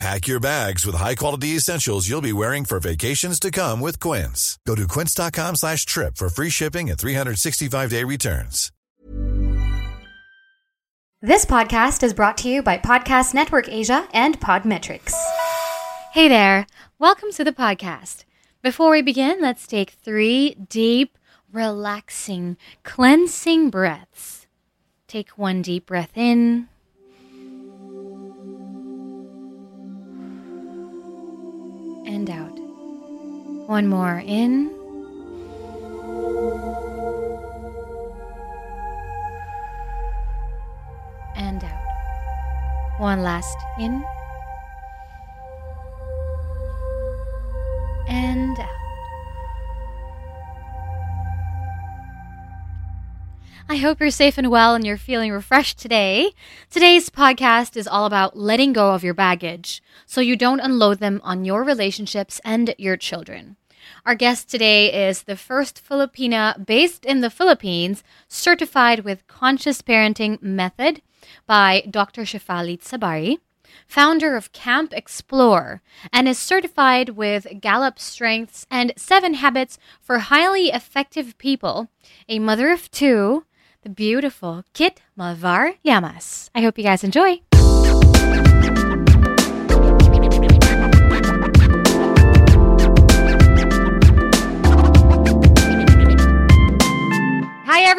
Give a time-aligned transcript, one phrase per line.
[0.00, 4.58] Pack your bags with high-quality essentials you'll be wearing for vacations to come with Quince.
[4.66, 8.70] Go to quince.com slash trip for free shipping and 365-day returns.
[11.22, 15.14] This podcast is brought to you by Podcast Network Asia and Podmetrics.
[16.12, 16.66] Hey there,
[16.98, 18.24] welcome to the podcast.
[18.62, 21.16] Before we begin, let's take three deep,
[21.50, 24.46] relaxing, cleansing breaths.
[25.08, 26.68] Take one deep breath in.
[32.06, 32.58] And out.
[33.66, 34.70] One more in.
[41.36, 43.00] And out.
[43.00, 44.04] One last in.
[48.08, 48.83] And out.
[53.66, 56.32] I hope you're safe and well and you're feeling refreshed today.
[56.68, 61.18] Today's podcast is all about letting go of your baggage so you don't unload them
[61.24, 63.56] on your relationships and your children.
[64.04, 70.40] Our guest today is the first Filipina based in the Philippines, certified with Conscious Parenting
[70.42, 71.00] Method
[71.46, 72.22] by Dr.
[72.22, 73.38] Shefali Tsabary,
[73.86, 75.80] founder of Camp Explore,
[76.12, 81.88] and is certified with Gallup Strengths and Seven Habits for Highly Effective People,
[82.28, 83.44] a mother of two,
[83.84, 86.50] the beautiful Kit Malvar Llamas.
[86.54, 87.42] I hope you guys enjoy.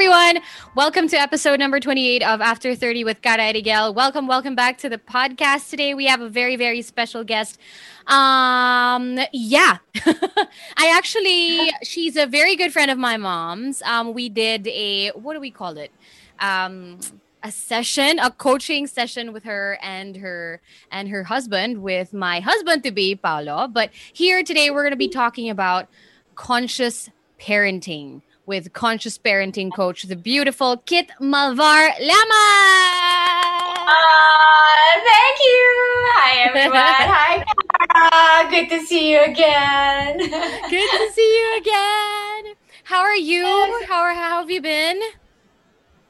[0.05, 0.43] Everyone.
[0.75, 3.95] Welcome to episode number 28 of After 30 with Cara Erigel.
[3.95, 5.71] Welcome, welcome back to the podcast.
[5.71, 7.59] Today, we have a very, very special guest.
[8.05, 9.79] Um, yeah,
[10.77, 13.81] I actually, she's a very good friend of my mom's.
[13.81, 15.91] Um, we did a, what do we call it?
[16.37, 16.99] Um,
[17.41, 20.61] a session, a coaching session with her and her
[20.91, 23.67] and her husband, with my husband to be Paolo.
[23.67, 25.89] But here today, we're going to be talking about
[26.35, 32.45] conscious parenting with conscious parenting coach, the beautiful Kit Malvar Lama.
[33.87, 35.65] Uh, thank you.
[36.17, 36.77] Hi, everyone.
[36.77, 37.45] Hi,
[37.93, 38.49] Cara.
[38.49, 40.17] Good to see you again.
[40.69, 42.55] Good to see you again.
[42.83, 43.43] How are you?
[43.87, 45.01] How, are, how have you been?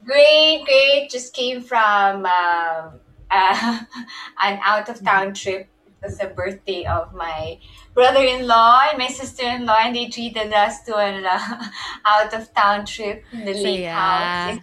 [0.06, 1.10] Great, great.
[1.10, 2.92] Just came from uh,
[3.32, 3.80] uh,
[4.42, 5.68] an out of town trip.
[6.06, 7.60] Was the birthday of my
[7.94, 11.72] brother-in-law and my sister-in-law, and they treated us to an uh,
[12.06, 13.96] out-of-town trip in the So, lake yeah.
[13.96, 14.60] house.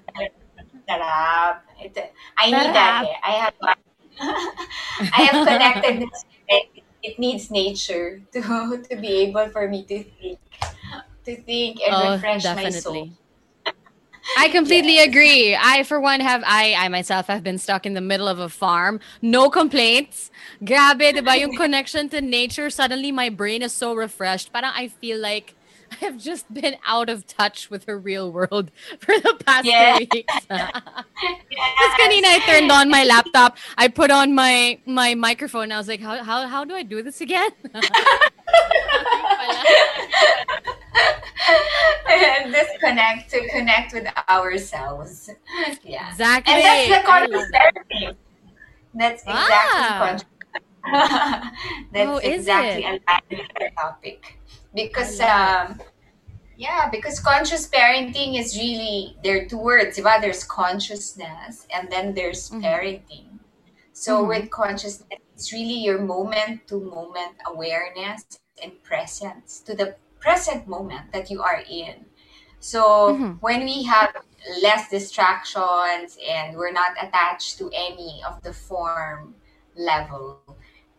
[1.81, 1.97] It,
[2.38, 2.98] I need that.
[3.02, 3.14] eh.
[3.22, 3.54] I have
[5.12, 6.25] I have connectedness.
[6.48, 8.41] It, it needs nature to
[8.91, 10.38] to be able for me to think,
[11.26, 13.10] to think and Oh, refresh my soul.
[14.38, 15.56] I completely agree.
[15.60, 18.49] I, for one, have I, I myself have been stuck in the middle of a
[18.49, 19.00] farm.
[19.21, 20.31] No complaints.
[20.65, 21.38] Grabe, diba?
[21.41, 22.71] Yung connection to nature.
[22.71, 24.53] Suddenly, my brain is so refreshed.
[24.53, 25.55] Parang I feel like
[25.93, 29.99] I have just been out of touch with the real world for the past Yeah.
[29.99, 30.34] two weeks.
[30.49, 35.71] Because kanina I turned on my laptop, I put on my my microphone.
[35.72, 37.50] I was like, how how how do I do this again?
[42.10, 45.30] And disconnect to connect with ourselves.
[45.84, 46.08] Yeah.
[46.10, 46.54] exactly.
[46.54, 48.19] And that's the conscious therapy.
[48.94, 49.41] That's Ah.
[49.42, 50.28] exactly conscious.
[51.92, 53.02] that's Oh, exactly it?
[53.06, 54.38] aligned with the topic.
[54.75, 55.81] Because um
[56.56, 60.20] yeah, because conscious parenting is really there are two words, diba?
[60.20, 62.62] There's consciousness and then there's Mhm.
[62.62, 63.28] parenting.
[63.92, 64.28] So Mhm.
[64.28, 68.25] with consciousness, it's really your moment to moment awareness
[68.62, 72.06] and presence to the present moment that you are in.
[72.60, 73.43] So Mhm.
[73.43, 74.15] when we have
[74.62, 79.35] less distractions and we're not attached to any of the form
[79.75, 80.38] level,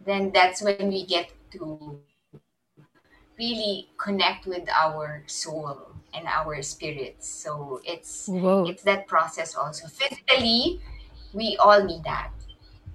[0.04, 2.04] then that's when we get to
[3.40, 7.28] really connect with our soul and our spirits.
[7.28, 8.66] So it's Whoa.
[8.68, 9.88] it's that process also.
[9.88, 10.82] Physically,
[11.34, 12.32] we all need that.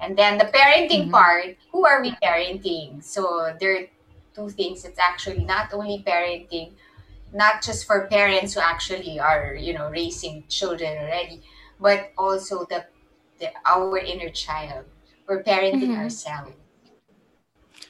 [0.00, 1.10] And then the parenting Mhm.
[1.10, 3.02] part, who are we parenting?
[3.02, 3.86] So there are
[4.38, 4.86] two things.
[4.86, 6.74] It's actually not only parenting,
[7.32, 11.42] not just for parents who actually are, you know, raising children already,
[11.80, 12.86] but also the,
[13.40, 14.86] the our inner child.
[15.28, 15.98] We're parenting Mhm.
[15.98, 16.54] ourselves.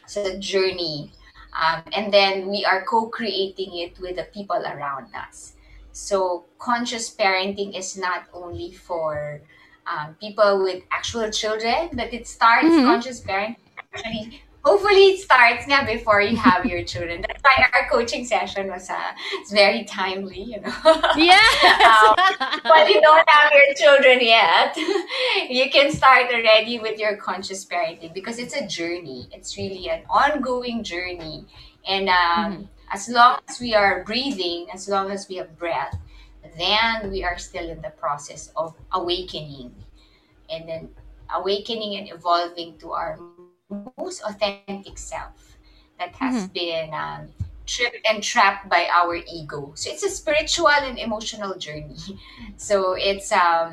[0.07, 1.13] So the journey.
[1.59, 5.55] Um, and then we are co-creating it with the people around us.
[5.93, 9.43] So conscious parenting is not only for
[9.87, 12.85] um, people with actual children, but it starts Mhm.
[12.85, 14.43] conscious parenting actually.
[14.69, 17.25] Hopefully, it starts now before you have your children.
[17.27, 20.75] That's why our coaching session was uh, it's very timely, you know.
[21.17, 22.13] yes.
[22.65, 24.77] but you don't have your children yet,
[25.49, 29.31] you can start already with your conscious parenting because it's a journey.
[29.33, 31.47] It's really an ongoing journey.
[31.89, 35.97] And um, as long as we are breathing, as long as we have breath,
[36.59, 39.75] then we are still in the process of awakening.
[40.51, 40.91] And then
[41.35, 43.19] awakening and evolving to our
[44.09, 45.59] most authentic self
[45.99, 47.29] that has been um,
[47.67, 49.73] tripped and trapped by our ego.
[49.75, 52.01] So it's a spiritual and emotional journey.
[52.57, 53.73] So it's um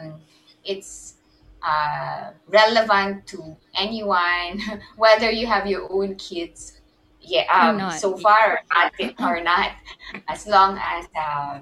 [0.63, 1.15] it's
[1.63, 3.55] uh, relevant to
[3.85, 4.61] anyone,
[5.03, 6.81] whether you have your own kids,
[7.21, 9.71] yeah, um, so far at it or not,
[10.27, 11.61] as long as um,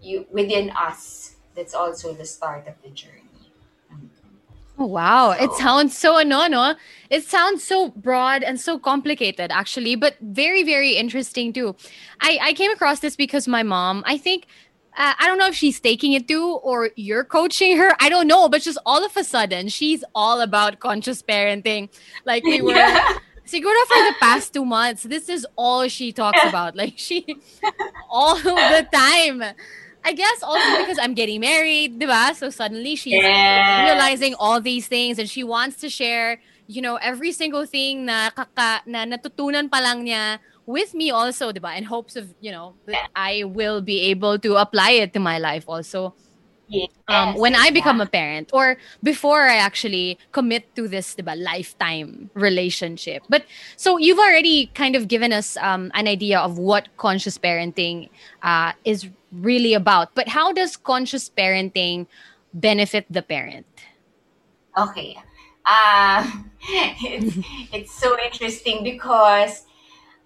[0.00, 3.21] you within us, that's also the start of the journey.
[4.82, 5.30] Oh, wow.
[5.30, 6.74] It sounds so ano, no?
[7.08, 11.76] It sounds so broad and so complicated, actually, but very, very interesting too.
[12.20, 14.46] I, I came across this because my mom, I think,
[14.96, 17.94] uh, I don't know if she's taking it too or you're coaching her.
[18.00, 21.88] I don't know, but just all of a sudden, she's all about conscious parenting.
[22.24, 22.72] Like we were.
[22.74, 23.18] Yeah.
[23.44, 26.76] Siguro for the past two months, this is all she talks about.
[26.76, 27.26] Like she,
[28.08, 29.42] all the time.
[30.04, 32.34] I guess also because I'm getting married, diba?
[32.34, 33.78] So suddenly she's Yes.
[33.78, 38.30] realizing all these things and she wants to share, you know, every single thing na,
[38.30, 41.76] kaka, na natutunan pa lang niya with me also, diba?
[41.78, 45.38] In hopes of, you know, that I will be able to apply it to my
[45.38, 46.14] life also
[46.72, 51.36] Yes, um, when I become a parent or before I actually commit to this diba,
[51.36, 53.22] lifetime relationship.
[53.28, 53.44] But
[53.76, 58.08] so you've already kind of given us um, an idea of what conscious parenting
[58.42, 60.14] uh, is really about.
[60.14, 62.06] But how does conscious parenting
[62.54, 63.66] benefit the parent?
[64.78, 65.18] Okay.
[65.66, 66.24] Uh,
[67.04, 67.36] it's,
[67.70, 69.66] it's so interesting because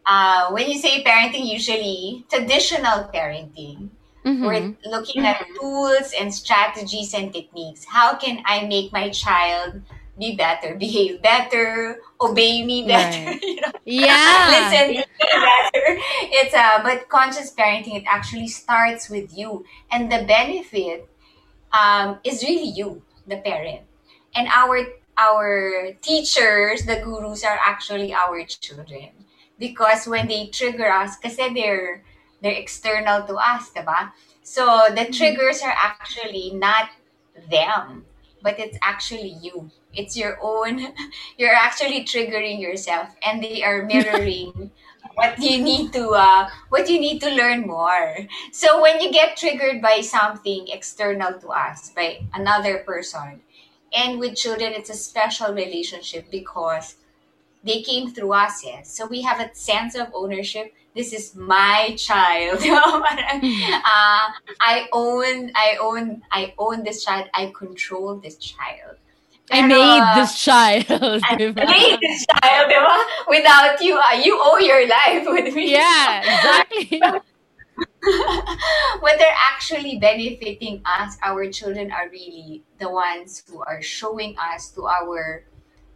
[0.07, 3.91] uh, when you say parenting, usually traditional parenting,
[4.27, 4.43] Mhm.
[4.43, 7.85] we're looking at tools and strategies and techniques.
[7.87, 9.83] How can I make my child
[10.19, 13.31] be better, behave better, obey me better?
[13.31, 13.43] Right.
[13.43, 14.49] you know, Yeah.
[14.51, 15.87] listen better.
[16.43, 17.97] It's uh, but conscious parenting.
[17.97, 21.09] It actually starts with you, and the benefit
[21.73, 23.83] um, is really you, the parent,
[24.35, 24.81] and our
[25.19, 29.11] our teachers, the gurus, are actually our children
[29.59, 32.03] because when they trigger us, because they're
[32.43, 34.13] they're external to us, diba?
[34.43, 36.91] So the triggers are actually not
[37.51, 38.05] them,
[38.43, 39.71] but it's actually you.
[39.93, 40.95] It's your own.
[41.39, 44.71] You're actually triggering yourself, and they are mirroring
[45.15, 48.17] what you need to uh, what you need to learn more.
[48.53, 53.41] So when you get triggered by something external to us, by another person,
[53.95, 56.97] and with children, it's a special relationship because
[57.65, 58.65] they came through us.
[58.65, 58.93] Yes.
[58.93, 60.75] So we have a sense of ownership.
[60.97, 62.65] This is my child.
[62.67, 67.29] Uh, I own, I own, I own this child.
[67.35, 68.97] I control this child.
[69.53, 70.87] I Pero, made uh, this child.
[70.89, 71.69] I diba?
[71.69, 72.97] made this child, di ba?
[73.29, 75.77] Without you, uh, you owe your life with me.
[75.77, 76.99] Yeah, exactly.
[79.05, 81.21] what they're actually benefiting us.
[81.23, 85.45] Our children are really the ones who are showing us to our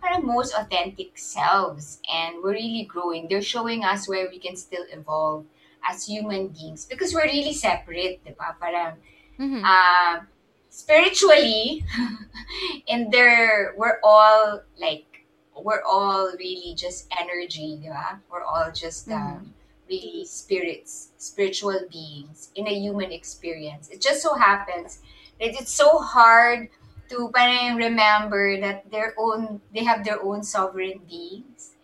[0.01, 3.29] parang most authentic selves, and we're really growing.
[3.29, 5.45] They're showing us where we can still evolve
[5.89, 8.57] as human beings because we're really separate, di ba?
[8.61, 8.97] Parang
[9.41, 9.65] Mhm.
[9.65, 10.21] uh,
[10.69, 11.85] spiritually
[12.87, 15.25] in there we're all like
[15.57, 18.21] we're all really just energy di ba?
[18.31, 19.53] we're all just um,
[19.89, 25.01] really spirits spiritual beings in a human experience it just so happens
[25.41, 26.69] that it's so hard
[27.11, 31.75] to parang remember that their own they have their own sovereign beings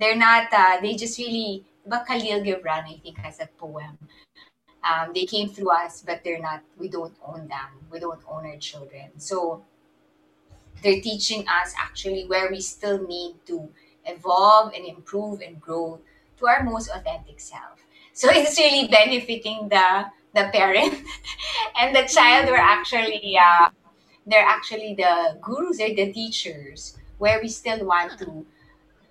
[0.00, 3.98] they're not uh, they just really diba Khalil Gibran I think has a poem
[4.84, 7.68] um, they came through us, but they're not, we don't own them.
[7.90, 9.10] We don't own our children.
[9.18, 9.62] So
[10.82, 13.68] they're teaching us actually where we still need to
[14.06, 16.00] evolve and improve and grow
[16.38, 17.84] to our most authentic self.
[18.12, 20.94] So it's really benefiting the the parent
[21.80, 23.68] and the child were actually uh,
[24.30, 28.46] they're actually the gurus, they're the teachers where we still want to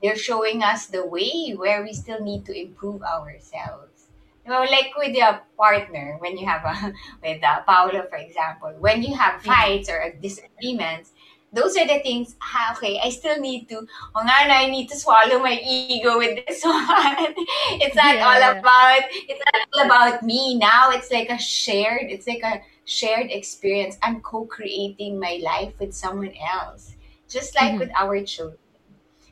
[0.01, 4.07] they're showing us the way where we still need to improve ourselves.
[4.47, 9.03] Well, like with your partner, when you have a with uh, Paolo, for example, when
[9.03, 11.11] you have fights or disagreements,
[11.51, 13.85] those are the things, ah, okay, I still need to,
[14.15, 17.33] oh nga na, I need to swallow my ego with this one.
[17.81, 18.25] it's not Yeah.
[18.25, 20.55] all about, it's not all about me.
[20.57, 23.97] Now it's like a shared, it's like a shared experience.
[24.01, 26.95] I'm co-creating my life with someone else.
[27.29, 27.79] Just like Mhm.
[27.79, 28.57] with our children.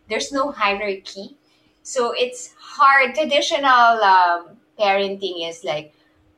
[0.07, 1.35] There's no hierarchy.
[1.81, 3.15] So it's hard.
[3.15, 5.93] Traditional um, parenting is like,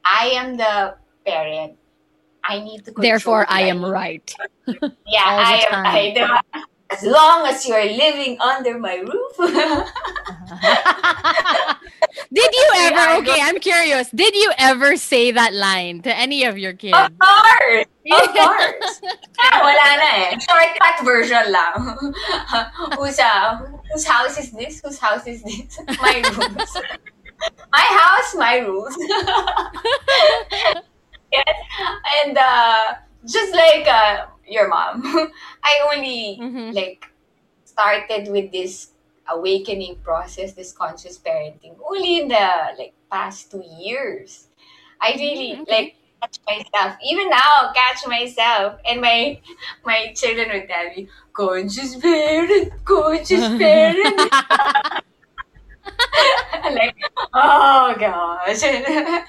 [0.05, 0.95] I am the
[1.25, 1.75] parent.
[2.43, 3.45] I need to Therefore.
[3.49, 4.23] I am right.
[5.09, 5.85] Yeah, I am.
[5.85, 6.63] I.
[6.91, 9.37] As long as you are living under my roof.
[12.33, 13.21] Did you ever?
[13.21, 14.09] Okay, I'm curious.
[14.09, 16.97] Did you ever say that line to any of your kids?
[16.97, 17.85] of course.
[18.09, 19.05] Of course.
[19.37, 20.33] Ah, wala na eh.
[20.41, 21.93] Shortcut version lang.
[22.97, 23.61] whose, uh,
[23.93, 24.81] whose house is this?
[24.81, 25.77] Whose house is this?
[26.01, 26.73] My rules.
[27.69, 28.97] my house, my rules.
[31.31, 31.53] yes.
[32.25, 32.97] And uh,
[33.29, 35.03] just like uh, your mom,
[35.63, 36.73] I only Mhm.
[36.73, 37.05] like
[37.65, 38.91] started with this
[39.29, 44.47] awakening process, this conscious parenting, only in the like past two years.
[45.01, 45.71] I really Mm, okay.
[45.71, 46.97] like catch myself.
[47.05, 48.79] Even now, catch myself.
[48.89, 49.39] And my
[49.85, 54.33] my children would tell me, conscious parent, conscious parent.
[56.73, 56.95] like,
[57.33, 58.61] oh gosh.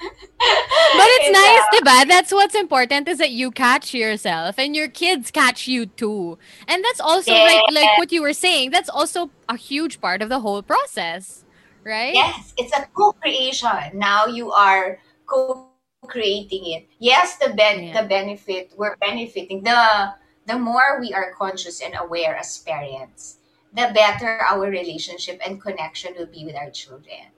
[0.93, 2.07] But it's nice, uh, diba?
[2.07, 6.37] That's what's important is that you catch yourself and your kids catch you too.
[6.67, 10.29] And that's also like like what you were saying, that's also a huge part of
[10.29, 11.45] the whole process.
[11.85, 12.13] Right?
[12.13, 13.93] Yes, it's a co-creation.
[13.93, 16.87] Now you are co-creating it.
[16.99, 18.01] Yes, the ben Yeah.
[18.01, 19.63] the benefit we're benefiting.
[19.63, 20.13] The
[20.47, 23.37] the more we are conscious and aware as parents,
[23.73, 27.29] the better our relationship and connection will be with our children.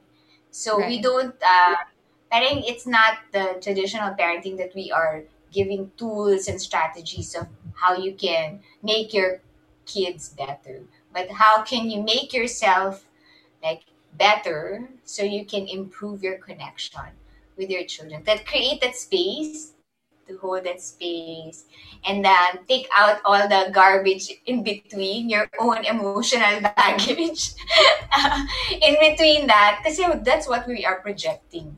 [0.53, 1.75] So we don't uh
[2.31, 7.97] parang it's not the traditional parenting that we are giving tools and strategies of how
[7.97, 9.41] you can make your
[9.85, 10.85] kids better.
[11.11, 13.05] But how can you make yourself
[13.63, 13.81] like
[14.13, 17.17] better so you can improve your connection
[17.57, 19.72] with your children that create that space
[20.27, 21.65] to hold that space
[22.05, 27.53] and then take out all the garbage in between your own emotional baggage
[28.81, 31.75] in between that because that's what we are projecting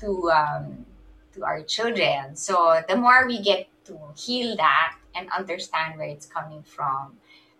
[0.00, 0.84] to um,
[1.32, 6.26] to our children so the more we get to heal that and understand where it's
[6.26, 7.12] coming from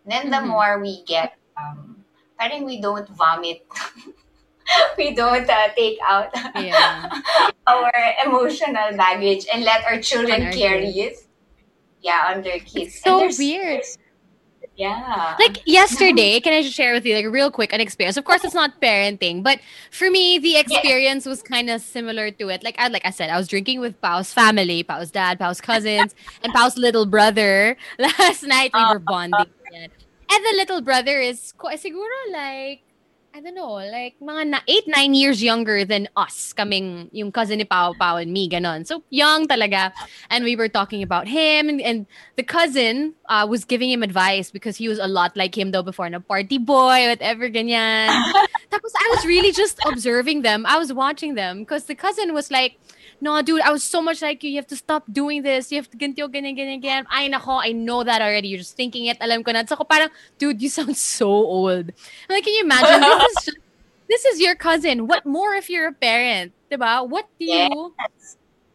[0.07, 0.49] then the Mhm.
[0.49, 2.05] more we get um,
[2.39, 3.65] parang we don't vomit.
[4.99, 7.09] we don't uh, take out Yeah.
[7.67, 7.93] Our
[8.25, 11.17] emotional baggage and let our children carry it.
[12.01, 12.97] Yeah, on their kids.
[12.97, 13.83] It's so weird.
[14.77, 15.37] Yeah.
[15.39, 18.17] Like yesterday, can I just share with you like real quick an experience?
[18.17, 22.49] Of course, it's not parenting, but for me, the experience was kind of similar to
[22.49, 22.65] it.
[22.65, 26.15] Like I like I said, I was drinking with Pau's family, Pau's dad, Pau's cousins,
[26.43, 27.77] and Pau's little brother.
[27.99, 29.07] Last night we were oh.
[29.07, 29.47] bonding.
[29.73, 29.91] yan.
[30.31, 32.84] And the little brother is ko siguro like
[33.37, 37.59] I don't know, like mga na, eight, nine years younger than us, kaming yung cousin
[37.59, 38.87] ni Pao, Pao and me, ganon.
[38.87, 39.91] So, young talaga.
[40.31, 44.53] And we were talking about him and, and the cousin uh, was giving him advice
[44.53, 48.07] because he was a lot like him though before na party boy, whatever, ganyan.
[48.71, 50.65] Tapos I was really just observing them.
[50.65, 52.79] I was watching them because the cousin was like,
[53.21, 54.51] no, dude, I was so much like you.
[54.51, 55.71] You have to stop doing this.
[55.73, 57.05] You have to ganito, ganyan, ganyan, ganyan.
[57.11, 58.49] Ay, nako, I know that already.
[58.49, 59.17] You're just thinking it.
[59.21, 59.65] Alam ko na.
[59.65, 61.91] So, parang, dude, you sound so old.
[61.91, 63.01] I'm like, can you imagine?
[63.01, 63.59] This is just,
[64.09, 65.07] this is your cousin.
[65.07, 66.53] What more if you're a parent?
[66.71, 67.09] Diba?
[67.09, 67.95] What do you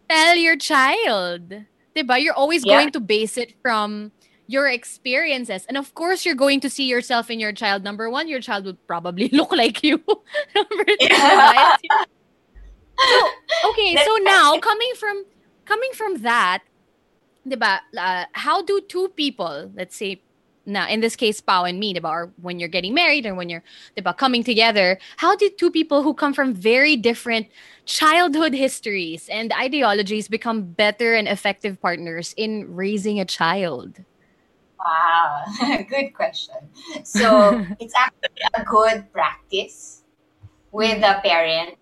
[0.10, 1.54] tell your child?
[1.96, 2.22] Diba?
[2.22, 2.78] You're always Yeah.
[2.78, 4.12] going to base it from
[4.48, 5.66] your experiences.
[5.70, 7.84] And of course, you're going to see yourself in your child.
[7.84, 10.02] Number one, your child would probably look like you.
[10.56, 11.76] Number two, Yeah.
[13.00, 15.26] So, okay, so now coming from
[15.66, 16.64] coming from that,
[17.48, 17.82] 'di ba?
[17.96, 20.22] Uh, how do two people, let's say
[20.66, 23.34] now in this case Pao and me, 'di ba, or when you're getting married or
[23.34, 23.64] when you're
[23.96, 27.48] 'di ba, coming together, how did two people who come from very different
[27.86, 34.04] childhood histories and ideologies become better and effective partners in raising a child?
[34.80, 35.44] Wow,
[35.90, 36.56] good question.
[37.04, 40.04] So it's actually a good practice
[40.72, 41.79] with the parent.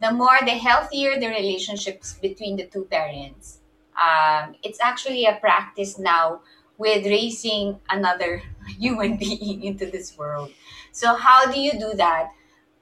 [0.00, 3.58] The more, the healthier the relationships between the two parents.
[3.98, 6.40] Um, it's actually a practice now
[6.78, 8.42] with raising another
[8.78, 10.52] human being into this world.
[10.92, 12.30] So how do you do that?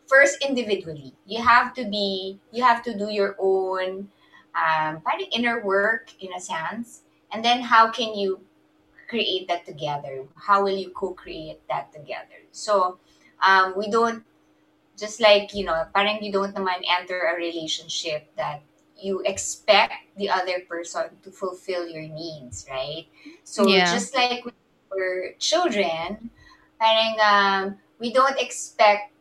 [0.06, 4.08] First, individually, you have to be, you have to do your own,
[4.54, 8.40] um, inner work in a sense, and then how can you
[9.08, 10.26] create that together?
[10.36, 12.46] How will you co-create that together?
[12.52, 12.98] So
[13.44, 14.24] um, we don't
[14.96, 18.62] just like you know, parang you don't naman enter a relationship that
[18.96, 23.06] you expect the other person to fulfill your needs, right?
[23.44, 23.84] So Yeah.
[23.84, 24.54] just like with
[24.92, 26.30] our children,
[26.80, 27.62] parang um,
[28.00, 29.12] we don't expect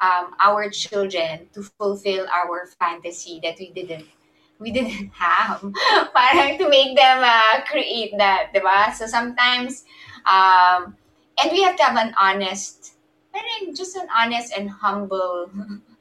[0.00, 4.06] um, our children to fulfill our fantasy that we didn't
[4.58, 5.62] we didn't have.
[6.14, 8.92] parang to make them uh, create that, diba?
[8.94, 9.84] So sometimes,
[10.26, 10.96] um,
[11.40, 12.94] and we have to have an honest,
[13.32, 15.50] parang just an honest and humble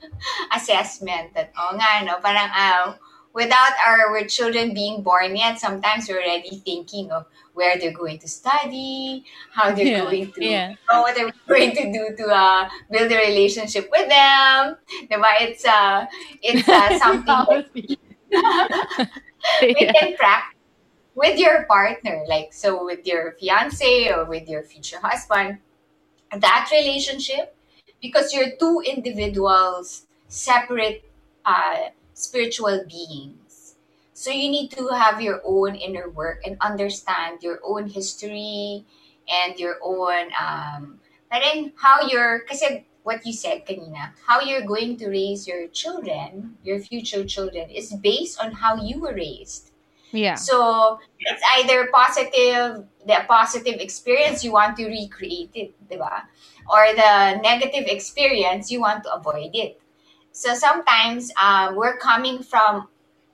[0.56, 2.96] assessment that, oh nga, no, parang, uh,
[3.34, 8.28] without our children being born yet, sometimes we're already thinking of where they're going to
[8.28, 10.74] study, how they're yeah, going to, yeah.
[10.90, 14.78] oh, what they're going to do to uh, build a relationship with them.
[15.12, 15.32] Diba?
[15.42, 16.06] It's, uh,
[16.42, 17.66] it's uh, something
[19.62, 20.56] we can practice
[21.16, 25.60] with your partner, like so with your fiance or with your future husband.
[26.36, 27.56] That relationship,
[28.02, 31.04] because you're two individuals, separate
[31.46, 33.76] uh, spiritual beings.
[34.14, 38.86] So you need to have your own inner work and understand your own history
[39.30, 41.00] and your own um
[41.32, 46.58] parang how you're kasi what you said kanina, how you're going to raise your children,
[46.64, 49.69] your future children is based on how you were raised.
[50.12, 50.36] Yeah.
[50.36, 56.24] So it's either positive, the positive experience you want to recreate it, diba?
[56.70, 59.82] Or the negative experience you want to avoid it.
[60.32, 62.88] So sometimes um, we're coming from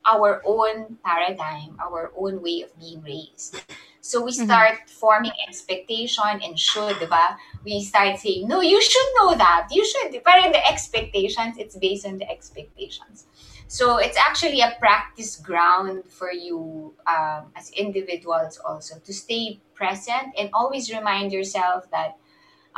[0.06, 3.62] our own paradigm, our own way of being raised.
[4.02, 4.46] So we mm-hmm.
[4.46, 5.00] start mm-hmm.
[5.00, 7.38] forming expectation and should, diba?
[7.64, 9.68] We start saying, no, you should know that.
[9.72, 10.22] You should.
[10.24, 13.26] But in the expectations, it's based on the expectations.
[13.68, 20.34] So it's actually a practice ground for you um, as individuals also to stay present
[20.38, 22.18] and always remind yourself that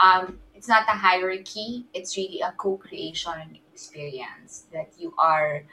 [0.01, 5.63] um, it's not a hierarchy, it's really a co creation experience that you are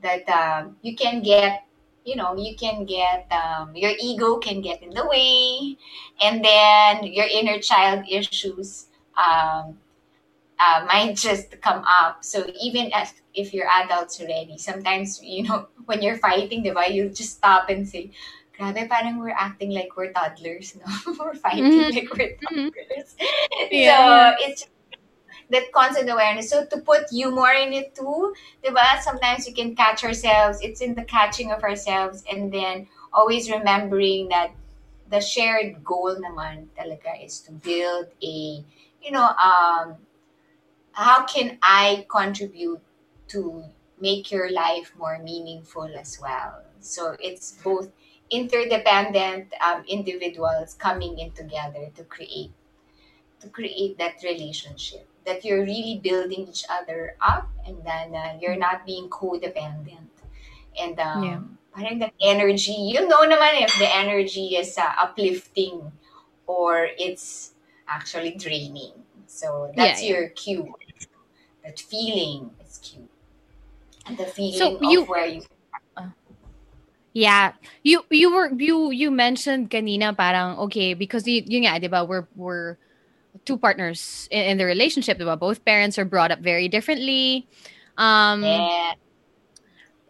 [0.00, 1.66] that um, you can get
[2.04, 5.76] you know you can get um, your ego can get in the way
[6.20, 9.76] and then your inner child issues um,
[10.58, 15.68] uh, might just come up so even as if you're adults already sometimes you know
[15.86, 18.10] when you're fighting diba, you just stop and say
[18.58, 21.96] grabe parang we're acting like we're toddlers no we're fighting mm-hmm.
[21.96, 22.68] like we're mm-hmm.
[22.68, 23.16] toddlers
[23.70, 24.36] yeah.
[24.36, 24.66] so it's
[25.52, 26.50] that constant awareness.
[26.50, 29.00] So to put humor in it too, diba?
[29.00, 30.58] Sometimes we can catch ourselves.
[30.60, 34.50] It's in the catching of ourselves and then always remembering that
[35.10, 38.64] the shared goal naman talaga is to build a,
[39.02, 39.96] you know, um,
[40.92, 42.80] how can I contribute
[43.28, 43.64] to
[44.00, 46.62] make your life more meaningful as well?
[46.80, 47.90] So it's both
[48.30, 52.50] interdependent um, individuals coming in together to create
[53.40, 58.56] to create that relationship that you're really building each other up and then uh, you're
[58.56, 60.10] not being codependent.
[60.80, 61.40] And um, yeah.
[61.74, 65.92] parang that energy, you know naman if the energy is uh, uplifting
[66.46, 67.54] or it's
[67.88, 68.92] actually draining.
[69.26, 70.74] So that's yeah, your cue.
[71.64, 73.08] That feeling is cute.
[74.06, 75.42] And the feeling so you, of where you
[75.96, 76.10] uh,
[77.14, 77.52] yeah.
[77.82, 82.02] You you were you you mentioned kanina parang okay because you you nga 'di ba
[82.02, 82.82] we're we're
[83.44, 85.38] two partners in, in the relationship, diba?
[85.38, 87.46] both parents are brought up very differently.
[87.96, 88.92] Um, yeah.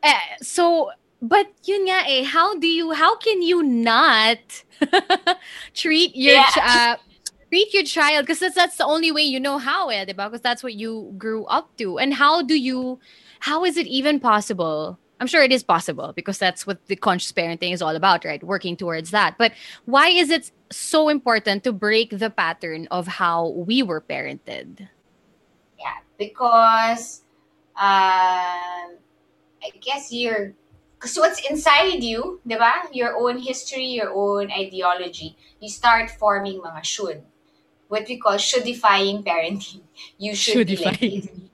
[0.02, 4.38] Eh, so, but yun nga eh, how do you, how can you not
[5.74, 6.50] treat your yeah.
[6.58, 6.96] uh,
[7.52, 10.62] treat your child because that's, that's the only way you know how eh, because that's
[10.62, 12.98] what you grew up to and how do you
[13.40, 17.30] how is it even possible I'm sure it is possible because that's what the conscious
[17.30, 18.42] parenting is all about, right?
[18.42, 19.38] Working towards that.
[19.38, 19.52] But
[19.84, 24.88] why is it so important to break the pattern of how we were parented?
[25.78, 27.22] Yeah, because
[27.76, 28.98] uh,
[29.62, 30.54] I guess you're
[30.98, 32.72] because what's inside you, diba?
[32.92, 37.22] Your own history, your own ideology, you start forming mga should.
[37.92, 39.84] What we call should-defying parenting.
[40.16, 41.28] You should, be like this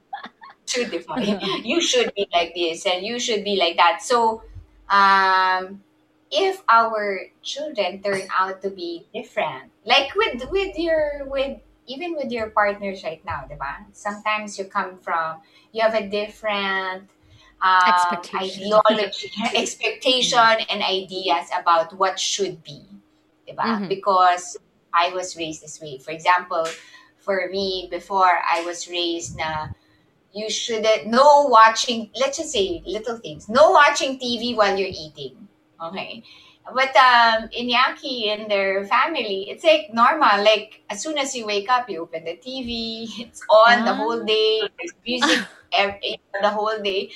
[0.69, 1.41] should define.
[1.65, 4.03] you should be like this and you should be like that.
[4.03, 4.43] So,
[4.89, 5.83] um,
[6.31, 12.31] if our children turn out to be different, like with with your with even with
[12.31, 13.89] your partners right now, diba?
[13.93, 15.41] Sometimes you come from
[15.73, 17.09] you have a different
[17.63, 22.85] um, ideology, expectation, and ideas about what should be,
[23.49, 23.65] diba?
[23.65, 23.89] Mm-hmm.
[23.89, 24.59] Because
[24.95, 25.99] I was raised this way.
[25.99, 26.67] For example,
[27.19, 29.69] for me, before I was raised na
[30.33, 35.49] you shouldn't no watching let's just say little things no watching tv while you're eating
[35.83, 36.23] okay?
[36.75, 41.71] But um Iñaki in their family it's like normal like as soon as you wake
[41.71, 46.79] up you open the tv it's on the whole day there's music every, the whole
[46.83, 47.11] day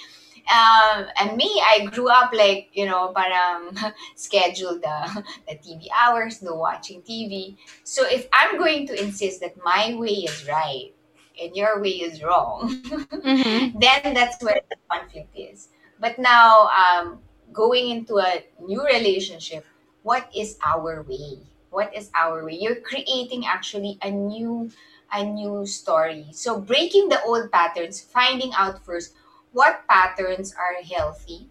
[0.50, 3.76] um, and me, I grew up like, you know, parang
[4.16, 7.57] schedule the, the TV hours, no watching TV.
[7.85, 10.92] So if I'm going to insist that my way is right
[11.40, 13.78] and your way is wrong, mm-hmm.
[13.78, 15.68] then that's where the conflict is.
[16.00, 17.20] But now, um,
[17.52, 19.64] going into a new relationship,
[20.02, 21.38] what is our way?
[21.70, 22.59] What is our way?
[22.61, 24.70] You're creating actually a new
[25.12, 26.26] a new story.
[26.33, 29.12] So breaking the old patterns, finding out first
[29.53, 31.49] what patterns are healthy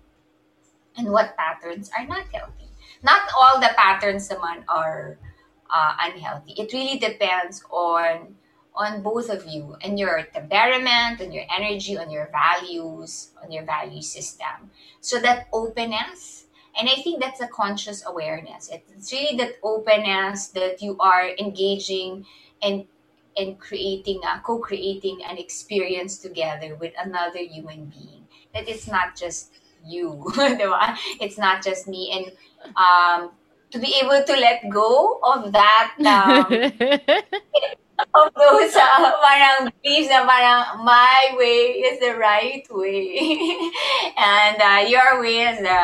[0.97, 2.69] and what patterns are not healthy.
[3.03, 5.17] Not all the patterns naman are
[5.69, 6.53] uh, unhealthy.
[6.57, 8.35] It really depends on
[8.73, 13.65] on both of you and your temperament, on your energy, on your values, on your
[13.65, 14.71] value system.
[15.01, 16.45] So that openness,
[16.79, 18.69] and I think that's a conscious awareness.
[18.71, 22.25] It's really that openness that you are engaging
[22.61, 22.87] and
[23.37, 28.27] and creating a co-creating an experience together with another human being.
[28.53, 29.53] That it's not just
[29.85, 30.23] you
[31.19, 32.11] it's not just me.
[32.11, 33.31] And um,
[33.71, 36.45] to be able to let go of that um,
[38.13, 43.15] of those uh, parang beliefs na parang my way is the right way.
[44.21, 45.81] And uh, your way is the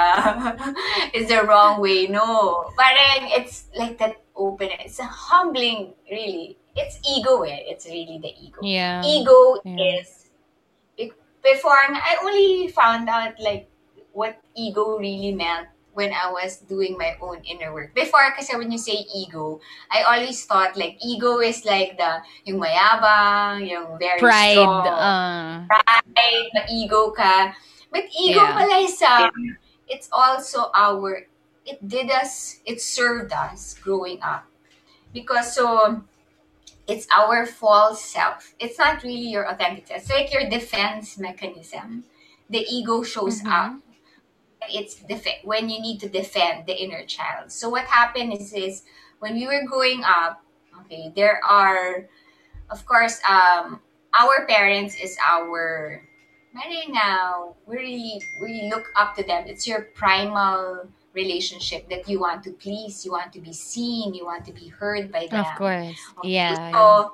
[1.14, 2.08] is the wrong way.
[2.08, 2.66] No.
[2.78, 4.70] Parang it's like that open.
[4.82, 7.66] It's humbling really it's ego eh.
[7.66, 8.62] It's really the ego.
[8.62, 9.02] Yeah.
[9.04, 10.00] Ego yeah.
[10.00, 10.30] is
[11.44, 13.70] before I only found out like
[14.14, 17.96] what ego really meant when I was doing my own inner work.
[17.96, 19.60] Before, kasi when you say ego,
[19.90, 25.66] I always thought like ego is like the yung mayabang, yung very pride, strong, uh...
[25.66, 27.58] pride, na ego ka.
[27.90, 28.54] But ego yeah.
[28.54, 29.58] pala is um,
[29.90, 31.26] it's also our,
[31.66, 34.46] it did us, it served us growing up.
[35.14, 36.04] Because so,
[36.88, 38.54] it's our false self.
[38.60, 40.02] It's not really your authentic self.
[40.02, 42.06] It's like your defense mechanism.
[42.50, 43.48] The ego shows mm-hmm.
[43.48, 43.80] up.
[44.70, 47.52] It's def- when you need to defend the inner child.
[47.52, 48.84] So what happened is, is
[49.20, 50.44] when we were growing up,
[50.82, 52.08] okay, there are,
[52.70, 53.82] of course, um,
[54.14, 56.02] our parents is our,
[56.90, 59.44] now we really, we look up to them.
[59.46, 64.24] It's your primal relationship that you want to please, you want to be seen, you
[64.24, 65.42] want to be heard by them.
[65.42, 65.98] Of course.
[66.20, 66.30] Okay.
[66.30, 66.56] Yeah.
[66.72, 67.08] So yeah.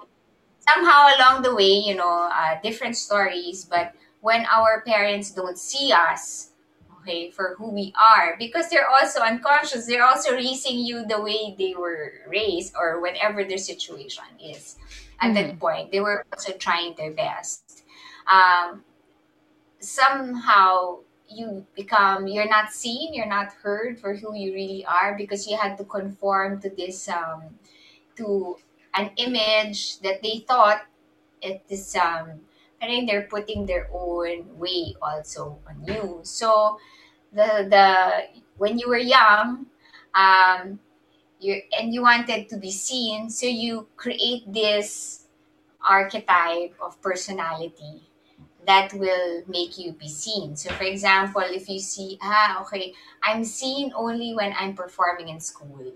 [0.67, 5.91] somehow along the way, you know, uh, different stories, but when our parents don't see
[5.91, 6.51] us,
[6.99, 11.55] okay, for who we are, because they're also unconscious, they're also raising you the way
[11.57, 14.77] they were raised or whatever their situation is
[15.19, 15.33] at mm-hmm.
[15.33, 15.91] that point.
[15.91, 17.83] They were also trying their best.
[18.31, 18.83] Um,
[19.79, 21.03] somehow
[21.35, 25.57] you become you're not seen you're not heard for who you really are because you
[25.57, 27.43] had to conform to this um
[28.15, 28.57] to
[28.95, 30.83] an image that they thought
[31.41, 32.41] it is um
[32.81, 36.19] I think they're putting their own way also on you.
[36.23, 36.79] So
[37.33, 37.87] the the
[38.57, 39.67] when you were young
[40.15, 40.79] um
[41.39, 45.25] you and you wanted to be seen so you create this
[45.87, 48.03] archetype of personality
[48.65, 50.55] that will make you be seen.
[50.55, 55.39] So, for example, if you see, ah, okay, I'm seen only when I'm performing in
[55.39, 55.93] school,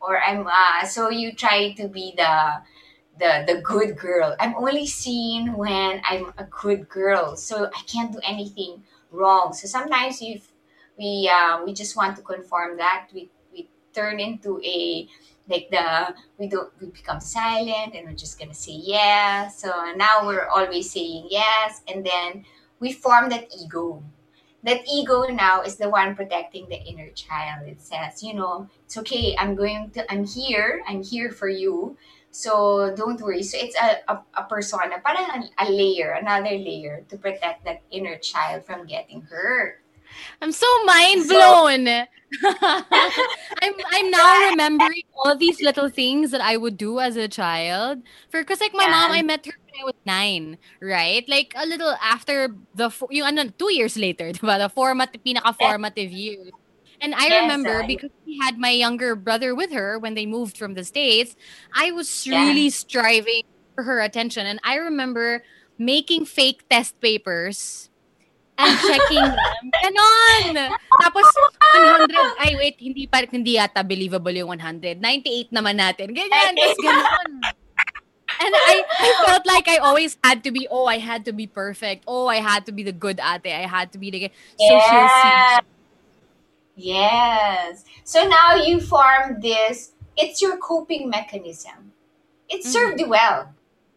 [0.00, 2.62] or I'm uh, so you try to be the
[3.18, 4.36] the the good girl.
[4.38, 9.52] I'm only seen when I'm a good girl, so I can't do anything wrong.
[9.52, 10.48] So sometimes if
[10.98, 15.08] we uh, we just want to conform that, we we turn into a
[15.48, 19.60] like the we don't we become silent and we're just gonna say yes.
[19.60, 21.82] So now we're always saying yes.
[21.88, 22.44] And then
[22.80, 24.02] we form that ego.
[24.64, 27.66] That ego now is the one protecting the inner child.
[27.66, 29.36] It says you know it's okay.
[29.38, 30.82] I'm going to i'm here.
[30.86, 31.96] I'm here for you.
[32.30, 33.42] So don't worry.
[33.42, 38.18] So it's a, a, a persona parang a layer another layer to protect that inner
[38.18, 39.80] child from getting hurt
[40.42, 41.88] I'm so mind blown.
[42.44, 48.02] I'm I'm now remembering all these little things that I would do as a child.
[48.30, 48.90] For because like my yeah.
[48.90, 51.26] mom, I met her when I was nine, right?
[51.28, 54.58] Like a little after the yung ano, two years later, diba?
[54.58, 56.52] The format, pinaka formative years.
[57.00, 60.58] And I yes, remember because we had my younger brother with her when they moved
[60.58, 61.36] from the States,
[61.72, 62.42] I was yeah.
[62.42, 64.46] really striving for her attention.
[64.46, 65.44] And I remember
[65.78, 67.88] making fake test papers
[68.58, 69.64] and checking them.
[69.70, 70.74] Ganon!
[70.98, 71.26] Tapos,
[72.10, 74.98] 100, ay wait, hindi pa, hindi yata believable yung 100.
[74.98, 76.10] 98 naman natin.
[76.10, 77.30] Ganyan, tapos ganon.
[78.38, 81.46] And I, I felt like I always had to be, oh, I had to be
[81.46, 82.04] perfect.
[82.06, 83.50] Oh, I had to be the good ate.
[83.50, 85.58] I had to be the, so yeah.
[86.76, 87.84] Yes.
[88.04, 91.92] So now you form this, it's your coping mechanism.
[92.48, 93.10] It served mm-hmm.
[93.10, 93.54] you well.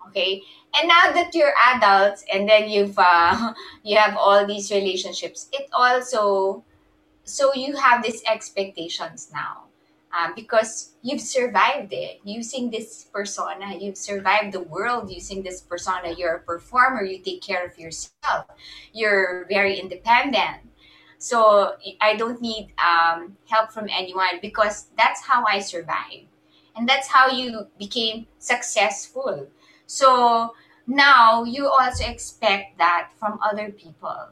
[0.07, 0.41] Okay.
[0.79, 3.53] And now that you're adults and then you've uh,
[3.83, 6.63] you have all these relationships it also
[7.23, 9.63] so you have these expectations now
[10.17, 12.19] um, because you've survived it.
[12.23, 13.75] Using this persona.
[13.77, 15.11] You've survived the world.
[15.11, 16.13] Using this persona.
[16.17, 17.03] You're a performer.
[17.03, 18.45] You take care of yourself.
[18.93, 20.67] You're very independent.
[21.17, 26.25] So i don't need um, help from anyone because that's how i survived.
[26.75, 29.47] And that's how you became successful
[29.91, 30.55] so
[30.87, 34.29] now you also expect that from other people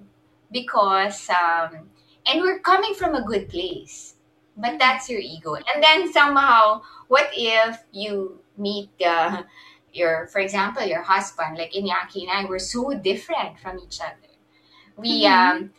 [0.53, 1.89] because um,
[2.25, 4.15] and we're coming from a good place
[4.55, 5.55] but that's your ego.
[5.55, 9.45] And then somehow what if you meet the
[9.91, 14.31] your for example your husband like Iñaki and i were so different from each other.
[14.95, 15.63] We mm-hmm.
[15.63, 15.71] um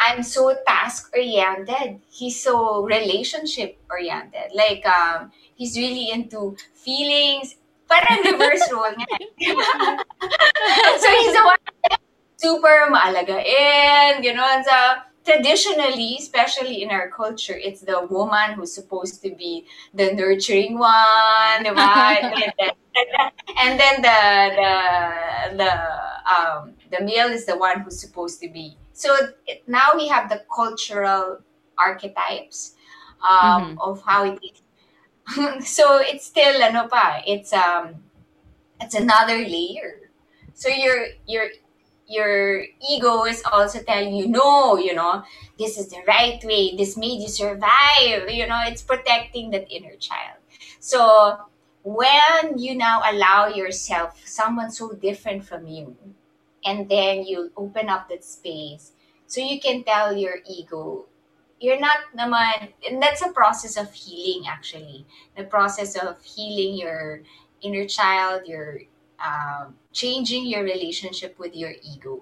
[0.00, 7.56] i'm so task oriented he's so relationship oriented like um he's really into feelings
[7.92, 9.06] parang reverse role nga.
[11.02, 11.60] so he's the one
[12.36, 14.76] super maalagain, you know, and so
[15.24, 21.66] traditionally, especially in our culture, it's the woman who's supposed to be the nurturing one,
[21.66, 21.76] and,
[22.58, 22.72] then,
[23.58, 24.20] and then the
[24.58, 24.72] the
[25.60, 25.72] the
[26.26, 28.76] um the male is the one who's supposed to be.
[28.92, 29.14] So
[29.46, 31.38] it, now we have the cultural
[31.78, 32.74] archetypes
[33.28, 33.78] um, mm-hmm.
[33.80, 34.62] of how it is.
[35.64, 38.02] so it's still ano pa, it's um
[38.80, 40.10] it's another layer.
[40.54, 41.48] So your your
[42.06, 45.22] your ego is also telling you no you know
[45.58, 46.76] this is the right way.
[46.76, 48.28] This made you survive.
[48.28, 50.38] You know it's protecting that inner child.
[50.80, 51.38] So
[51.82, 55.96] when you now allow yourself someone so different from you
[56.64, 58.92] and then you open up that space
[59.26, 61.06] so you can tell your ego
[61.62, 67.22] you're not naman and that's a process of healing actually the process of healing your
[67.62, 68.82] inner child your
[69.22, 72.20] um, changing your relationship with your ego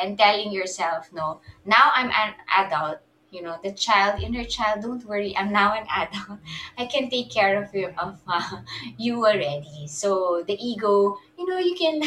[0.00, 2.98] and telling yourself, no, now I'm an adult.
[3.30, 5.36] You know, the child, inner child, don't worry.
[5.36, 6.40] I'm now an adult.
[6.78, 8.56] I can take care of you, of uh,
[8.98, 9.86] you already.
[9.86, 12.02] So the ego, you know, you can,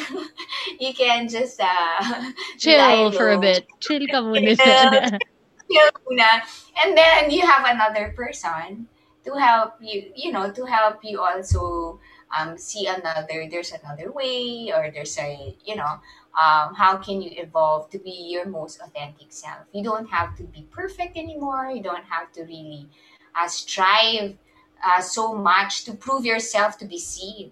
[0.80, 3.68] you can just uh, chill for a bit.
[3.80, 5.20] Chill ka muna.
[5.69, 6.41] Muna.
[6.84, 8.88] And then you have another person
[9.26, 10.12] to help you.
[10.15, 11.99] You know, to help you also
[12.38, 15.99] um, see another there's another way or there's a you know
[16.41, 20.43] um, how can you evolve to be your most authentic self you don't have to
[20.43, 22.89] be perfect anymore you don't have to really
[23.36, 24.36] uh, strive
[24.84, 27.52] uh, so much to prove yourself to be seen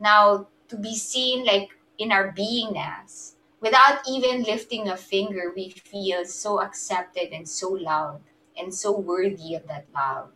[0.00, 3.33] now to be seen like in our beingness
[3.64, 8.28] without even lifting a finger we feel so accepted and so loved
[8.60, 10.28] and so worthy of that love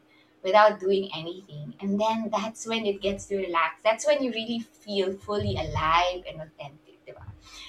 [0.42, 1.74] without doing anything.
[1.80, 3.82] And then that's when it gets to relax.
[3.84, 7.04] That's when you really feel fully alive and authentic.
[7.06, 7.26] Diba?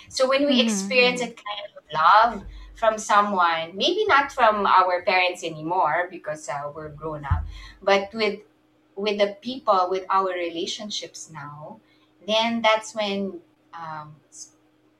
[0.07, 0.67] So when we mm-hmm.
[0.67, 2.43] experience that kind of love
[2.75, 7.43] from someone, maybe not from our parents anymore because uh, we're grown up,
[7.81, 8.39] but with
[8.95, 11.79] with the people, with our relationships now,
[12.27, 13.39] then that's when
[13.73, 14.13] um,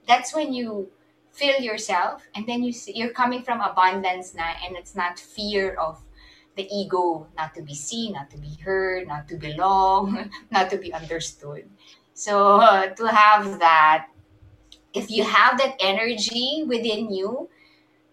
[0.09, 0.89] that's when you
[1.31, 5.75] feel yourself and then you see, you're coming from abundance now and it's not fear
[5.75, 6.01] of
[6.57, 10.77] the ego not to be seen, not to be heard, not to belong, not to
[10.77, 11.69] be understood.
[12.15, 14.07] So uh, to have that,
[14.93, 17.47] if you have that energy within you,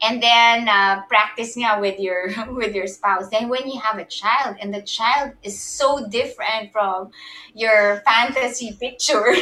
[0.02, 3.30] and then uh, practice nga with your with your spouse.
[3.30, 7.10] Then when you have a child, and the child is so different from
[7.54, 9.34] your fantasy picture.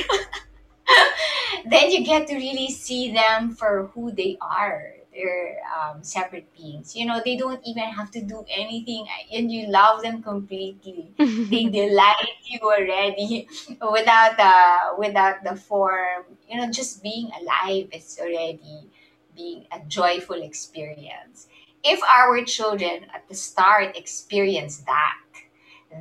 [1.66, 6.97] then you get to really see them for who they are they're um, separate beings.
[6.97, 11.12] You know, they don't even have to do anything, and you love them completely.
[11.18, 13.49] they delight you already
[13.92, 16.25] without the without the form.
[16.51, 18.90] You know, just being alive is already
[19.35, 21.49] being a joyful experience.
[21.83, 25.14] If our children at the start experience that,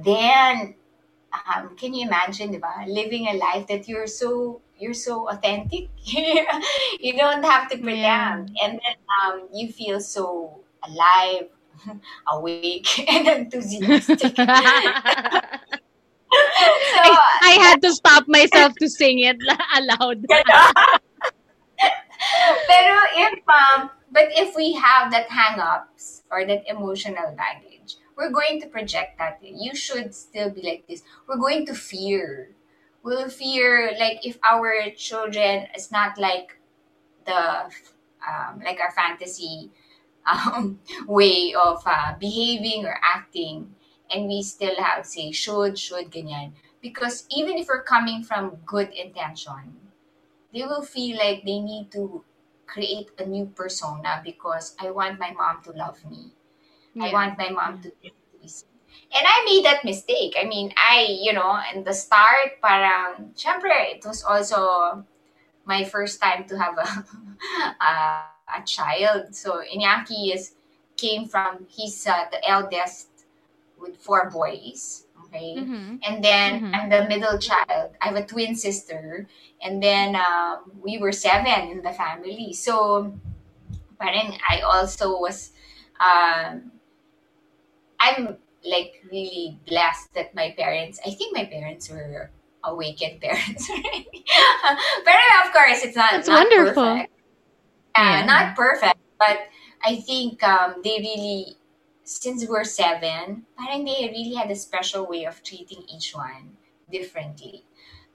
[0.03, 0.75] then
[1.33, 5.87] um, can you imagine, diba, living a life that you're so you're so authentic.
[6.99, 8.63] you don't have to pretend, yeah.
[8.63, 11.47] and then um, you feel so alive,
[12.27, 14.19] awake, and enthusiastic.
[14.19, 14.59] so, I,
[17.41, 19.37] I, had to stop myself to sing it
[19.79, 20.25] aloud.
[22.67, 28.59] Pero if um, but if we have that hang-ups or that emotional baggage, we're going
[28.61, 29.39] to project that.
[29.41, 31.03] You should still be like this.
[31.27, 32.51] We're going to fear
[33.03, 36.57] will fear like if our children is not like
[37.25, 37.69] the
[38.27, 39.71] um, like our fantasy
[40.25, 43.75] um, way of uh, behaving or acting
[44.11, 48.89] and we still have say should should ganyan because even if we're coming from good
[48.93, 49.75] intention
[50.53, 52.23] they will feel like they need to
[52.67, 56.31] create a new persona because I want my mom to love me.
[56.99, 57.91] I want my mom to.
[59.13, 60.35] And I made that mistake.
[60.39, 65.05] I mean, I, you know, in the start, parang, syempre, it was also
[65.65, 66.87] my first time to have a,
[67.83, 68.23] a,
[68.59, 69.35] a child.
[69.35, 70.53] So, Iñaki is,
[70.97, 73.09] came from, he's uh, the eldest
[73.79, 75.05] with four boys.
[75.25, 75.55] Okay.
[75.57, 75.99] Mhm.
[76.05, 76.71] And then Mhm.
[76.75, 77.95] I'm the middle child.
[78.01, 79.27] I have a twin sister.
[79.61, 82.53] And then um, we were seven in the family.
[82.53, 83.13] So
[83.99, 85.51] parang I also was
[85.99, 86.71] um,
[87.99, 92.31] I'm like really blessed that my parents I think my parents were
[92.63, 93.69] awakened parents.
[93.69, 94.07] Right?
[95.05, 96.83] But of course it's not, That's not wonderful.
[96.83, 97.11] perfect.
[97.97, 98.25] Yeah, Yeah.
[98.25, 98.95] not perfect.
[99.19, 99.39] But
[99.83, 101.57] I think um, they really
[102.03, 106.57] since we're seven, parang they really had a special way of treating each one
[106.91, 107.63] differently.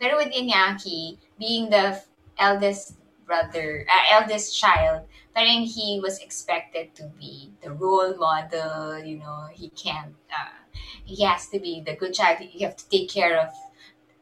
[0.00, 2.00] Pero with Iñaki, being the
[2.38, 5.04] eldest brother, uh, eldest child,
[5.38, 10.58] parang he was expected to be the role model, you know, he can't, uh,
[11.04, 13.54] he has to be the good child, you have to take care of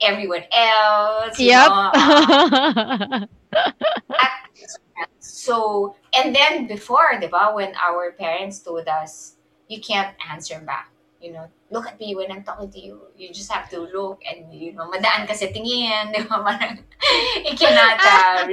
[0.02, 1.72] everyone else, Yep.
[5.18, 9.36] so, and then before, di ba, when our parents told us,
[9.68, 10.92] you can't answer back.
[11.26, 13.10] You know, look at me when I'm talking to you.
[13.18, 16.10] You just have to look and, you know, madaan ka sa tingin.
[16.14, 16.38] Di ba?
[16.38, 16.78] Parang,
[17.42, 18.46] you cannot, uh,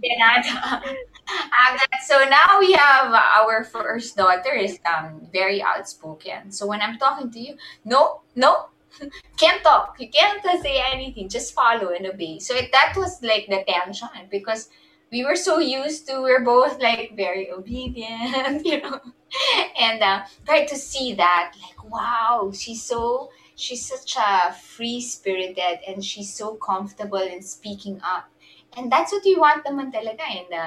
[0.00, 2.00] cannot have that.
[2.08, 6.48] So now we have our first daughter is um, very outspoken.
[6.48, 8.72] So when I'm talking to you, no, no,
[9.36, 10.00] can't talk.
[10.00, 11.28] You can't say anything.
[11.28, 12.40] Just follow and obey.
[12.40, 14.72] So it, that was like the tension because
[15.12, 19.00] we were so used to we're both like very obedient, you know,
[19.80, 25.80] and uh, try to see that like wow, she's so she's such a free spirited
[25.86, 28.28] and she's so comfortable in speaking up,
[28.76, 30.66] and that's what you want naman talaga in the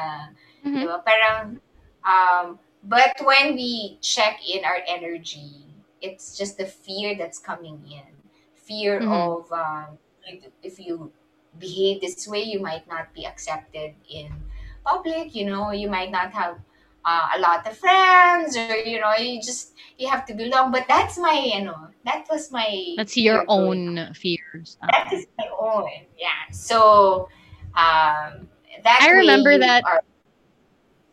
[0.63, 0.80] Mhm.
[0.80, 1.04] Diba?
[1.06, 1.60] Parang,
[2.08, 5.67] um, but when we check in our energy,
[6.02, 8.08] it's just the fear that's coming in.
[8.56, 9.12] Fear Mhm.
[9.12, 9.99] of um,
[10.63, 11.12] if you
[11.60, 14.32] behave this way, you might not be accepted in
[14.86, 15.36] public.
[15.36, 16.60] You know, you might not have
[17.06, 20.72] uh, a lot of friends, or you know, you just you have to belong.
[20.72, 22.96] But that's my, you know, that was my.
[22.98, 24.78] That's your own fears.
[24.82, 25.89] that is my own.
[26.18, 26.30] Yeah.
[26.52, 27.30] So
[27.76, 28.48] um
[28.84, 30.04] that I remember that- are-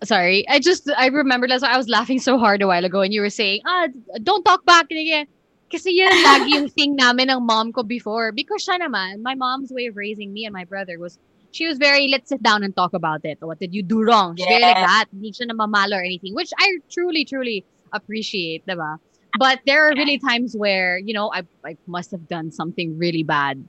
[0.02, 3.02] Sorry, I just I remember that's why I was laughing so hard a while ago
[3.02, 3.86] and you were saying, ah,
[4.22, 5.26] don't talk back again.
[5.70, 8.32] Kasi yun lagi yung thing namin ng mom ko before.
[8.32, 11.18] Because siya naman, my mom's way of raising me and my brother was,
[11.52, 13.38] she was very, let's sit down and talk about it.
[13.40, 14.36] What did you do wrong?
[14.36, 14.86] She's very like Yes.
[14.86, 15.04] that.
[15.12, 18.98] Hindi siya namamalo or anything, which I truly, truly appreciate, diba?
[19.38, 23.22] But there are really times where, you know, I, I must have done something really
[23.22, 23.62] bad.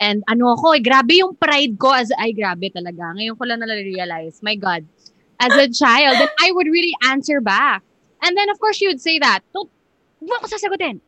[0.00, 3.14] And ano ako, eh, grabe yung pride ko as, ay grabe talaga.
[3.14, 4.82] Ngayon ko lang na-realize, my God,
[5.38, 7.82] as a child, then I would really answer back.
[8.22, 9.70] And then, of course, she would say that, don't,
[10.22, 10.98] huwag ako sasagutin.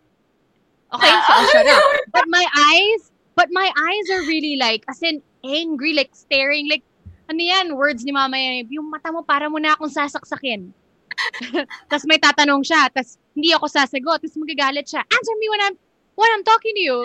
[0.94, 1.82] Okay, so I'll shut up.
[2.12, 6.82] But my eyes, but my eyes are really like, as in, angry, like staring, like,
[7.30, 10.70] ano yan, words ni mama yan, yung mata mo, para mo na akong sasaksakin.
[11.88, 15.00] Tapos may tatanong siya, tapos hindi ako sasagot, tapos magagalit siya.
[15.00, 15.76] Answer me when I'm,
[16.12, 16.98] when I'm talking to you.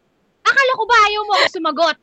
[0.48, 1.96] Akala ko ba ayaw mo ako sumagot?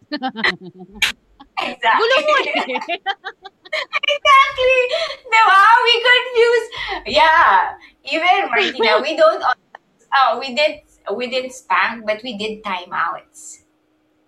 [1.58, 1.97] exactly.
[1.97, 2.53] Gulo mo eh.
[4.13, 4.79] exactly.
[5.25, 5.62] Diba?
[5.81, 6.67] We confuse.
[7.10, 7.73] Yeah.
[8.05, 13.65] Even Martina, we don't oh we did we didn't spank, but we did timeouts.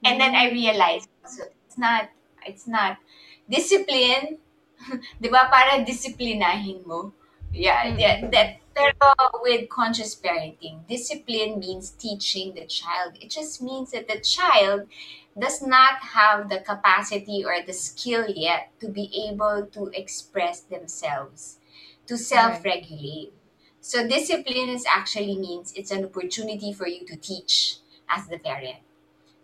[0.05, 1.45] And then I realized so
[1.77, 2.09] it's not
[2.45, 2.97] it's not
[3.49, 4.39] discipline.
[5.21, 7.13] Diba para disiplinahin mo?
[7.53, 7.97] Yeah, Mm.
[7.97, 9.09] yeah, that pero
[9.41, 13.17] with conscious parenting, discipline means teaching the child.
[13.21, 14.85] It just means that the child
[15.37, 21.57] does not have the capacity or the skill yet to be able to express themselves,
[22.05, 23.33] to self regulate.
[23.81, 27.77] So, discipline is actually means it's an opportunity for you to teach
[28.09, 28.81] as the parent.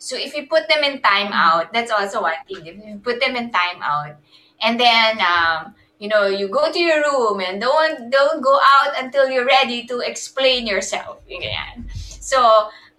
[0.04, 2.68] So, if you put them in timeout, that's also one thing.
[2.68, 4.20] If you put them in timeout,
[4.60, 9.00] and then um, you know you go to your room and don't don't go out
[9.00, 11.24] until you're ready to explain yourself.
[11.24, 11.88] Ganyan.
[12.20, 12.44] So,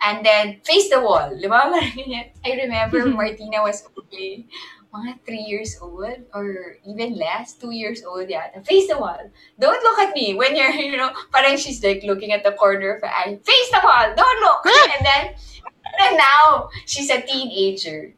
[0.00, 1.28] and then face the wall.
[1.36, 1.68] Di ba?
[1.68, 2.32] Parang ganyan.
[2.40, 4.48] I remember Martina was only
[4.94, 8.62] mga three years old or even less, two years old yata.
[8.64, 9.18] Face the wall.
[9.58, 12.94] Don't look at me when you're, you know, parang she's like looking at the corner
[12.94, 13.36] of her eye.
[13.42, 14.06] Face the wall.
[14.14, 14.62] Don't look.
[14.96, 15.24] and then,
[16.00, 18.14] and now she's a teenager.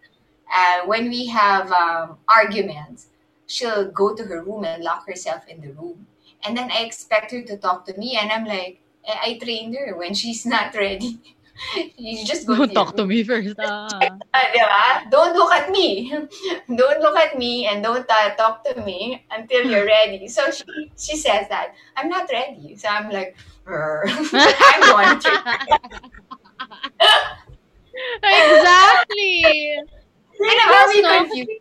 [0.53, 3.09] Uh, when we have um, arguments,
[3.47, 6.07] she'll go to her room and lock herself in the room.
[6.45, 9.75] And then I expect her to talk to me, and I'm like, eh, I trained
[9.77, 11.19] her when she's not ready.
[11.97, 13.57] you just go Don't to talk to me first.
[13.59, 13.89] Ah.
[14.35, 15.05] Ah.
[15.11, 16.13] Don't look at me.
[16.69, 20.29] Don't look at me and don't uh, talk to me until you're ready.
[20.29, 22.77] So she, she says that, I'm not ready.
[22.77, 25.67] So I'm like, I'm to.
[28.23, 29.77] exactly.
[30.39, 31.61] Know, how we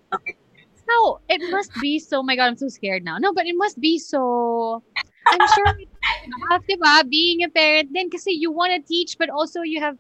[0.88, 2.20] no, it must be so.
[2.20, 3.18] Oh my God, I'm so scared now.
[3.18, 4.84] No, but it must be so.
[5.32, 5.66] I'm sure
[6.50, 7.10] tough, diba?
[7.10, 9.98] Being a parent then kasi you want to teach, but also you have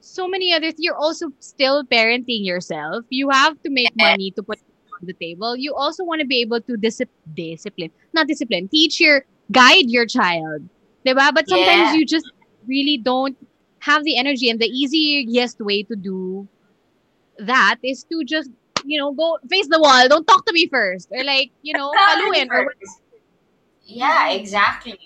[0.00, 0.70] so many other.
[0.78, 3.04] You're also still parenting yourself.
[3.10, 4.58] You have to make money to put
[5.00, 5.56] on the table.
[5.56, 10.06] You also want to be able to disip- discipline, not discipline, teach your, guide your
[10.06, 10.68] child,
[11.06, 11.34] diba?
[11.34, 11.94] But sometimes Yeah.
[11.94, 12.30] you just
[12.66, 13.36] really don't
[13.80, 16.48] have the energy, and the easiest way to do
[17.38, 18.50] that is to just
[18.84, 20.08] you know go face the wall.
[20.08, 22.72] Don't talk to me first, or like you know, paluin or
[23.84, 24.98] Yeah, exactly.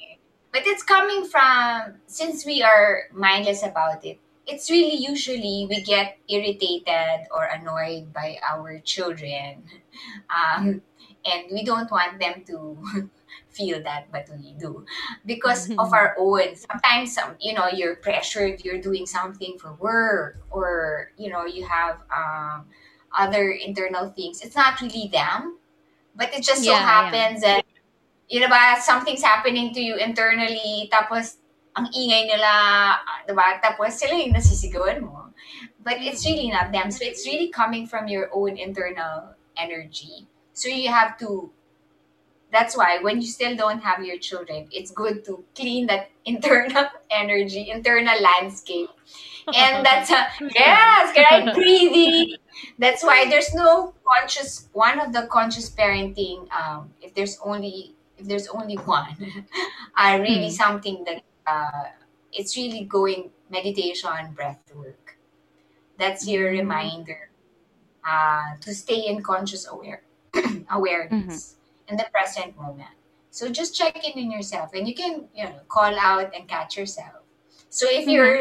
[0.52, 4.18] But it's coming from since we are mindless about it.
[4.46, 9.62] It's really usually we get irritated or annoyed by our children,
[10.30, 10.82] um,
[11.24, 13.08] and we don't want them to
[13.52, 14.84] feel that, but we do
[15.24, 16.56] because of our own.
[16.56, 18.64] Sometimes, some you know, you're pressured.
[18.64, 22.66] You're doing something for work, or you know, you have um,
[23.16, 24.40] other internal things.
[24.40, 25.58] It's not really them,
[26.16, 26.86] but it just so Yeah, yeah.
[26.86, 27.64] happens that
[28.28, 31.36] you know ba, something's happening to you internally, tapos
[31.72, 32.52] ang ingay nila,
[33.24, 33.56] diba?
[33.64, 35.32] Tapos sila yung nasisigawan mo.
[35.82, 36.92] But it's really not them.
[36.92, 40.28] So it's really coming from your own internal energy.
[40.52, 41.50] So you have to,
[42.52, 46.86] that's why when you still don't have your children, it's good to clean that internal
[47.10, 48.90] energy, internal landscape.
[49.52, 52.36] And that's, a, yes, correct, breathing.
[52.78, 58.28] That's why there's no conscious, one of the conscious parenting, um, if there's only, if
[58.28, 59.16] there's only one,
[59.96, 60.50] uh, really Hmm.
[60.50, 61.88] something that uh,
[62.32, 65.18] it's really going meditation, breath work.
[65.98, 66.50] That's your Mm.
[66.50, 67.30] reminder
[68.06, 70.02] uh, to stay in conscious aware
[70.70, 71.56] awareness
[71.88, 72.94] in the present moment.
[73.30, 76.76] So just check in in yourself, and you can you know call out and catch
[76.76, 77.24] yourself.
[77.72, 78.12] So if Mhm.
[78.12, 78.36] your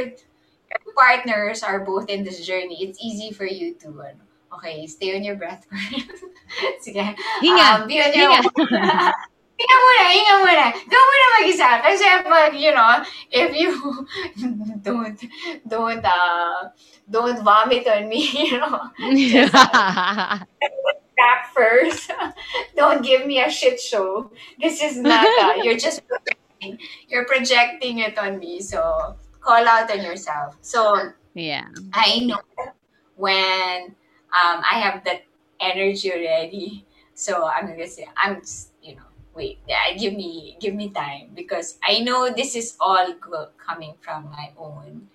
[0.71, 4.23] your partners are both in this journey, it's easy for you to ano,
[4.59, 5.63] okay, stay on your breath.
[6.83, 7.15] Sige.
[7.39, 7.65] Hinga.
[7.79, 9.11] Um, be on your Hinga.
[9.61, 10.65] Hinga muna, hinga muna.
[10.89, 11.69] Doon muna mag-isa.
[11.85, 12.97] Kasi pag, you know,
[13.29, 13.69] if you
[14.85, 15.19] don't,
[15.69, 16.73] don't, uh,
[17.05, 18.89] don't vomit on me, you know,
[21.21, 22.11] tap first.
[22.75, 24.31] don't give me a shit show.
[24.59, 28.61] This is not, uh, you're just projecting, you're projecting it on me.
[28.61, 30.57] So, call out on yourself.
[30.61, 31.67] So, yeah.
[31.93, 32.41] I know
[33.15, 33.93] when
[34.33, 35.23] um, I have that
[35.61, 36.85] energy already.
[37.13, 39.05] So I'm gonna say I'm just you know
[39.35, 43.13] wait yeah give me give me time because I know this is all
[43.57, 45.07] coming from my own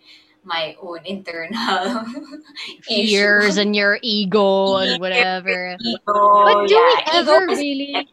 [0.47, 2.05] my own internal
[2.83, 5.77] Fears and your ego and whatever.
[5.81, 6.43] ego.
[6.45, 8.09] But do yeah, we ever is- really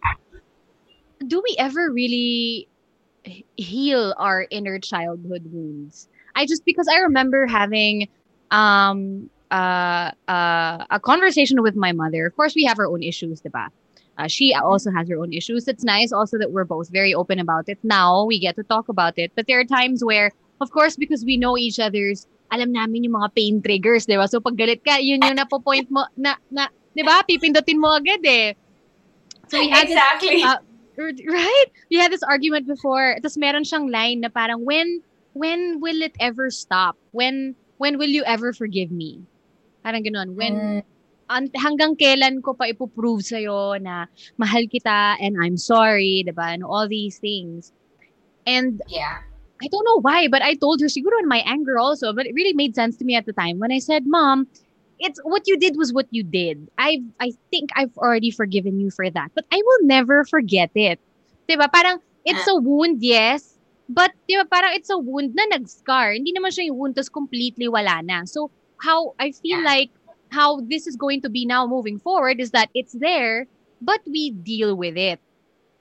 [1.25, 2.67] do we ever really
[3.55, 6.07] heal our inner childhood wounds?
[6.35, 8.09] I just because I remember having
[8.51, 12.25] um uh, uh a conversation with my mother.
[12.25, 13.67] Of course we have our own issues, diba?
[14.17, 15.67] Uh, she also has her own issues.
[15.67, 17.79] It's nice also that we're both very open about it.
[17.83, 19.31] Now we get to talk about it.
[19.35, 20.31] But there are times where,
[20.63, 24.31] of course, because we know each other's, alam namin yung mga pain triggers, di ba?
[24.31, 27.19] So pag galit ka, yun yung napo-point mo, na, na, di ba?
[27.27, 28.55] Pipindutin mo agad eh.
[29.51, 30.39] So we had this, exactly.
[30.39, 30.63] uh,
[31.27, 31.69] right?
[31.91, 33.19] We had this argument before.
[33.19, 35.03] Tapos meron siyang line na parang, when,
[35.35, 36.95] when will it ever stop?
[37.11, 39.19] When, when will you ever forgive me?
[39.83, 40.39] Parang ganun.
[40.39, 40.81] When, Mm,
[41.29, 44.05] an- hanggang kailan ko pa ipoprove sa'yo na
[44.37, 46.53] mahal kita and I'm sorry, diba?
[46.53, 47.73] And all these things.
[48.45, 49.25] And yeah.
[49.63, 52.35] I don't know why, but I told her, siguro in my anger also, but it
[52.35, 54.47] really made sense to me at the time when I said, Mom,
[54.99, 56.67] it's what you did was what you did.
[56.77, 60.99] I I think I've already forgiven you for that, but I will never forget it.
[61.47, 61.71] Diba?
[61.71, 62.55] Parang it's ah.
[62.55, 63.55] a wound, yes,
[63.87, 66.13] but diba parang it's a wound na nag-scar.
[66.13, 68.27] Hindi naman siya yung wound tas completely wala na.
[68.27, 68.51] So
[68.83, 69.71] how I feel Yeah.
[69.71, 69.91] like
[70.31, 73.47] how this is going to be now moving forward is that it's there,
[73.79, 75.19] but we deal with it.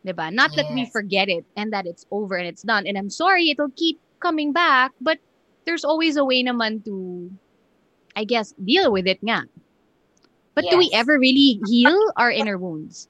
[0.06, 0.32] Diba?
[0.34, 0.92] Not that we Yes.
[0.92, 2.86] forget it and that it's over and it's done.
[2.86, 5.18] And I'm sorry, it'll keep coming back, but
[5.66, 7.30] there's always a way naman to,
[8.16, 9.46] I guess, deal with it nga.
[10.54, 13.08] But do we ever really heal our inner wounds?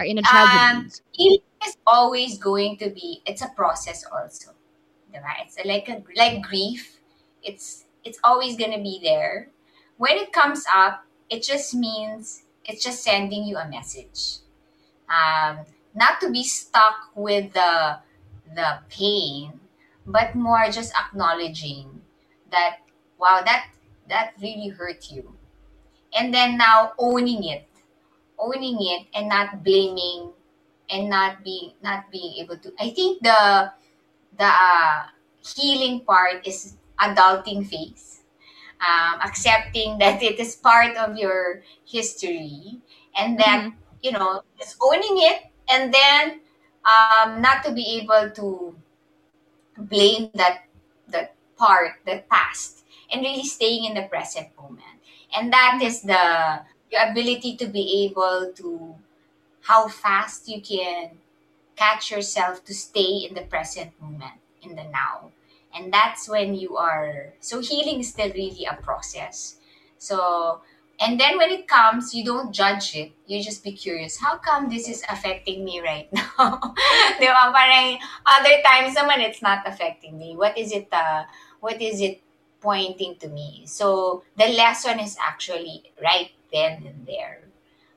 [0.00, 1.02] Our inner childhood Um, wounds?
[1.12, 4.52] healing is always going to be it's a process also
[5.12, 5.30] diba?
[5.42, 6.98] it's like a like grief
[7.42, 9.48] it's it's always going to be there
[9.98, 14.41] when it comes up it just means it's just sending you a message
[15.12, 15.60] um,
[15.94, 17.98] not to be stuck with the
[18.54, 19.60] the pain
[20.06, 22.00] but more just acknowledging
[22.50, 22.78] that
[23.18, 23.68] wow that
[24.08, 25.36] that really hurt you
[26.16, 27.68] and then now owning it
[28.38, 30.30] owning it and not blaming
[30.90, 33.70] and not being not being able to i think the
[34.36, 35.06] the uh,
[35.44, 38.22] healing part is adulting phase
[38.82, 42.80] um, accepting that it is part of your history
[43.16, 43.81] and that mm-hmm.
[44.02, 46.40] You know just owning it and then
[46.84, 48.74] um, not to be able to
[49.78, 50.64] blame that
[51.08, 54.98] that part that past and really staying in the present moment.
[55.36, 58.94] And that is the your ability to be able to
[59.62, 61.18] how fast you can
[61.76, 65.30] catch yourself to stay in the present moment in the now.
[65.74, 69.56] And that's when you are so healing is still really a process.
[69.96, 70.60] So
[71.00, 73.12] and then when it comes you don't judge it.
[73.26, 74.18] You just be curious.
[74.18, 76.74] How come this is affecting me right now?
[77.20, 80.36] Di other times naman it's not affecting me.
[80.36, 81.24] What is it uh,
[81.60, 82.20] what is it
[82.60, 83.64] pointing to me?
[83.66, 87.42] So the lesson is actually right then and there.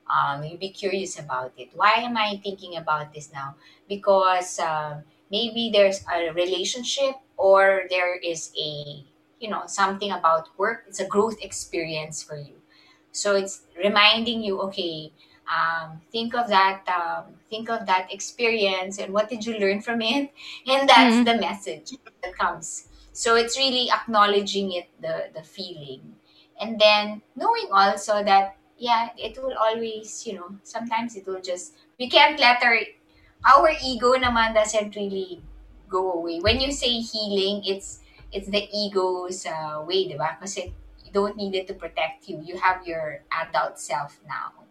[0.09, 1.69] Um, you be curious about it.
[1.73, 3.55] Why am i thinking about this now?
[3.89, 9.03] Because uh, maybe there's a relationship or there is a
[9.39, 10.85] you know something about work.
[10.87, 12.54] It's a growth experience for you
[13.15, 15.11] so it's reminding you okay
[15.45, 20.01] um, think of that um, think of that experience and what did you learn from
[20.01, 20.31] it
[20.67, 21.23] and that's mm-hmm.
[21.23, 21.91] the message
[22.23, 26.01] that comes so it's really acknowledging it the the feeling
[26.59, 31.73] and then knowing also that yeah it will always you know sometimes it will just
[31.99, 32.79] we can't let our
[33.45, 35.41] our ego naman doesn't really
[35.89, 36.39] go away.
[36.39, 38.01] When you say healing, it's
[38.33, 40.37] it's the ego's uh, way, ba?
[40.41, 40.73] Kasi
[41.15, 42.43] don't need it to protect you.
[42.43, 44.67] You have your adult self now.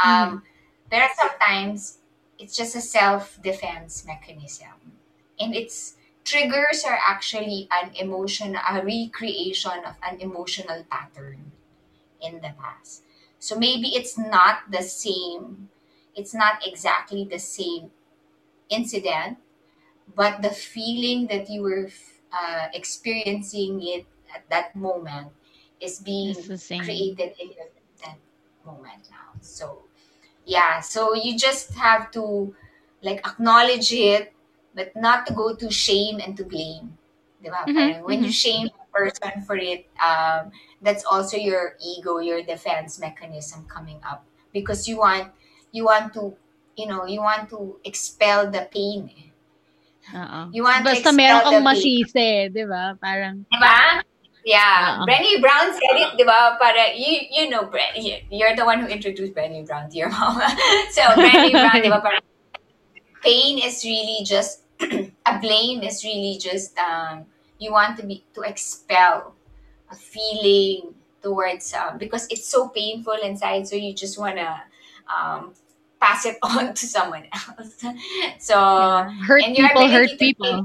[0.00, 0.42] Um, mm.
[0.88, 1.98] Pero sometimes,
[2.38, 4.96] it's just a self-defense mechanism.
[5.38, 11.52] And its triggers are actually an emotion, a recreation of an emotional pattern
[12.20, 13.04] in the past.
[13.38, 15.68] So maybe it's not the same,
[16.14, 17.90] it's not exactly the same
[18.68, 19.38] incident,
[20.14, 21.90] but the feeling that you were
[22.32, 25.28] uh, experiencing it at that moment
[25.80, 27.50] is being created in
[28.02, 28.18] that
[28.64, 29.36] moment now.
[29.40, 29.84] So,
[30.44, 32.54] yeah, so you just have to
[33.02, 34.32] like acknowledge it,
[34.74, 36.98] but not to go to shame and to blame.
[37.44, 38.24] Mm-hmm, when mm-hmm.
[38.24, 40.50] you shame a person for it, um,
[40.82, 45.30] that's also your ego, your defense mechanism coming up because you want
[45.70, 46.34] you want to
[46.74, 49.10] you know you want to expel the pain.
[49.14, 49.26] Eh.
[50.14, 50.40] Oo.
[50.54, 52.94] You want Basta to meron kang masisi, di ba?
[52.94, 53.42] Parang...
[53.42, 54.06] Di ba?
[54.46, 55.02] Yeah.
[55.02, 56.54] Brené Brown said it, di ba?
[56.62, 60.38] Para, you, you know, Brené, you're the one who introduced Brené Brown to your mom.
[60.94, 61.98] so, Brené Brown, di ba?
[61.98, 62.22] Para,
[63.26, 64.62] pain is really just,
[65.26, 67.26] a blame is really just, um,
[67.58, 69.34] you want to be, to expel
[69.90, 74.62] a feeling towards, um, because it's so painful inside, so you just want to
[75.10, 75.54] um,
[76.00, 77.82] pass it on to someone else.
[78.38, 79.10] So yeah.
[79.26, 80.64] hurt people hurt people.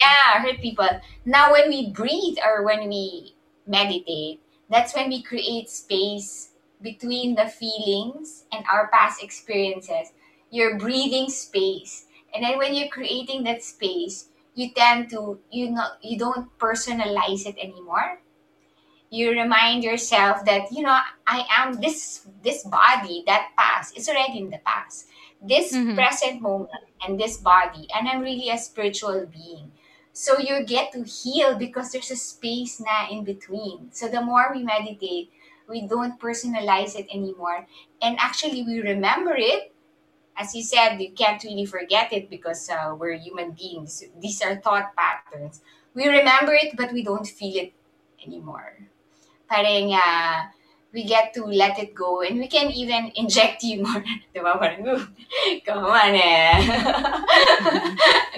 [0.00, 0.88] Yeah, hurt people.
[1.24, 3.34] Now when we breathe or when we
[3.66, 4.40] meditate,
[4.70, 6.50] that's when we create space
[6.82, 10.12] between the feelings and our past experiences.
[10.50, 12.06] You're breathing space.
[12.34, 14.28] And then when you're creating that space,
[14.58, 18.18] you tend to you know you don't personalize it anymore
[19.10, 24.38] you remind yourself that you know i am this this body that past is already
[24.38, 25.06] in the past
[25.40, 25.94] this mm-hmm.
[25.94, 29.70] present moment and this body and i'm really a spiritual being
[30.18, 33.86] so you get to heal because there's a space na in between.
[33.94, 35.30] So the more we meditate
[35.70, 37.68] we don't personalize it anymore.
[38.02, 39.70] And actually we remember it.
[40.36, 44.02] As you said you can't really forget it because uh, we're human beings.
[44.18, 45.62] These are thought patterns.
[45.94, 47.72] We remember it but we don't feel it
[48.26, 48.74] anymore.
[49.46, 50.50] Parang uh,
[50.92, 54.02] we get to let it go and we can even inject you more.
[54.34, 54.56] Di ba?
[54.56, 54.80] Parang,
[55.64, 56.56] come on eh.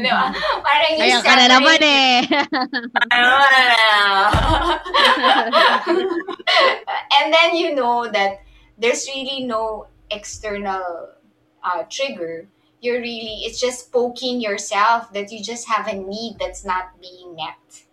[0.02, 0.34] Di ba?
[0.34, 2.26] Parang you Ayaw ka na naman eh.
[7.22, 8.42] and then you know that
[8.78, 11.14] there's really no external
[11.62, 12.48] uh, trigger.
[12.80, 17.36] You're really, it's just poking yourself that you just have a need that's not being
[17.36, 17.84] met.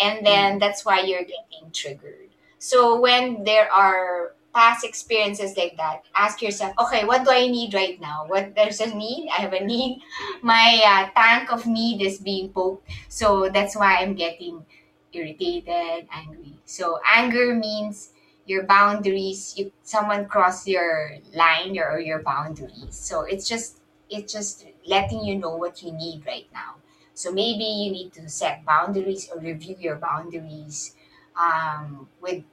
[0.00, 0.60] And then mm.
[0.60, 2.27] that's why you're getting triggered.
[2.58, 7.74] So when there are past experiences like that, ask yourself, okay, what do I need
[7.74, 8.24] right now?
[8.26, 10.02] What there's a need, I have a need.
[10.42, 14.64] My uh, tank of need is being poked, so that's why I'm getting
[15.12, 16.54] irritated, angry.
[16.64, 18.10] So anger means
[18.46, 19.54] your boundaries.
[19.56, 22.94] You someone cross your line, your or your boundaries.
[22.96, 23.80] So it's just
[24.10, 26.76] it's just letting you know what you need right now.
[27.14, 30.94] So maybe you need to set boundaries or review your boundaries
[31.38, 32.44] um, with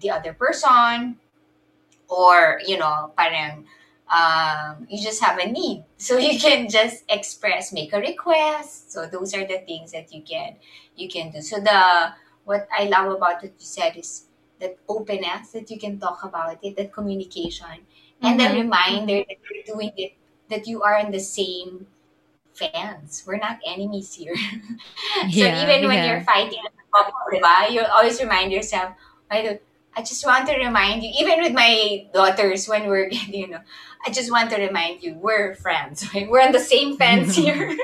[0.00, 1.18] the other person
[2.08, 3.64] or you know parang
[4.12, 5.84] um, you just have a need.
[5.98, 8.92] So you can just express make a request.
[8.92, 10.56] So those are the things that you can
[10.96, 11.40] you can do.
[11.40, 12.12] So the
[12.44, 14.26] what i love about what you said is
[14.60, 17.86] that openness that you can talk about it that communication
[18.22, 18.54] and the Mm-hmm.
[18.54, 20.14] reminder that you're doing it
[20.50, 21.86] that you are in the same
[22.54, 26.06] fans we're not enemies here so Yeah, even when yeah.
[26.06, 28.94] you're fighting a you always remind yourself
[29.30, 29.58] I, do,
[29.96, 33.60] I just want to remind you even with my daughters when we're getting you know
[34.06, 36.28] I just want to remind you we're friends right?
[36.30, 37.76] we're on the same fence here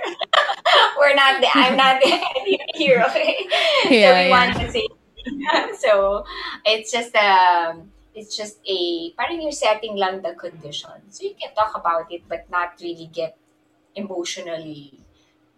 [0.99, 3.49] we're not the, I'm not the enemy here okay
[3.85, 4.31] so we yeah.
[4.31, 6.25] want the same so
[6.65, 11.55] it's just um it's just a parang you're setting lang the condition so you can
[11.55, 13.39] talk about it but not really get
[13.95, 14.99] emotionally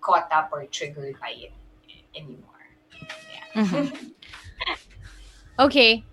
[0.01, 1.53] caught up or triggered by it
[2.15, 2.65] anymore
[3.33, 4.13] yeah Mhm.
[5.61, 6.05] Okay.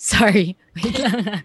[0.00, 0.56] Sorry.
[0.74, 1.20] Wait lang.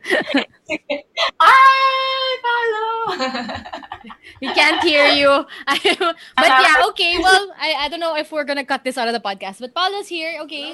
[1.44, 3.20] Hi, Paolo!
[4.42, 5.44] we can't hear you.
[5.68, 7.18] but yeah, okay.
[7.20, 9.76] Well, I, I don't know if we're gonna cut this out of the podcast, but
[9.76, 10.40] Paolo's here.
[10.48, 10.72] Okay.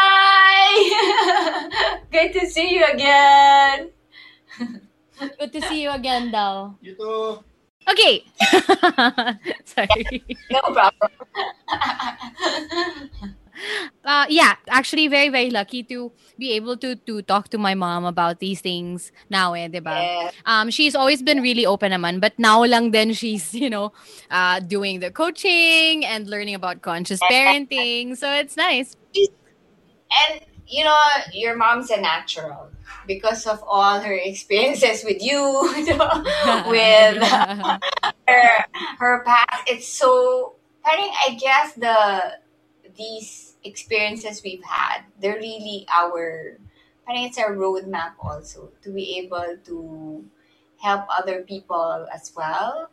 [0.00, 0.72] Hi!
[2.10, 3.90] Good to see you again.
[5.38, 6.74] Good to see you again, daw.
[6.80, 7.44] You too.
[7.88, 8.24] Okay.
[9.64, 10.22] Sorry.
[10.50, 11.10] No problem.
[14.04, 18.04] uh, yeah, actually, very very lucky to be able to to talk to my mom
[18.04, 19.96] about these things now, eh, diba?
[19.96, 20.30] Yeah.
[20.44, 23.92] Um, she's always been really open naman, but now lang then she's you know,
[24.30, 28.16] uh, doing the coaching and learning about conscious parenting.
[28.16, 28.96] So it's nice.
[30.08, 30.96] And you know,
[31.32, 32.70] your mom's a natural
[33.06, 35.40] because of all her experiences with you,
[36.68, 37.22] with
[38.28, 38.64] her
[38.98, 39.64] her past.
[39.66, 40.54] It's so
[40.84, 42.38] parang I guess the
[42.96, 46.58] these experiences we've had, they're really our
[47.06, 50.24] parang it's our roadmap also to be able to
[50.80, 52.90] help other people as well.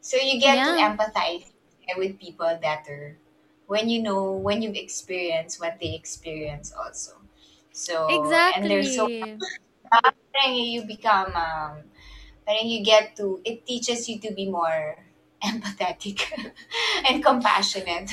[0.00, 1.50] So you get to empathize
[1.98, 3.18] with people better
[3.66, 7.20] when you know when you've experienced what they experience also.
[7.72, 9.48] So exactly, and there's so exactly.
[10.34, 11.90] parang you become um
[12.46, 14.96] parang you get to it teaches you to be more
[15.44, 16.22] empathetic
[17.08, 18.10] and compassionate.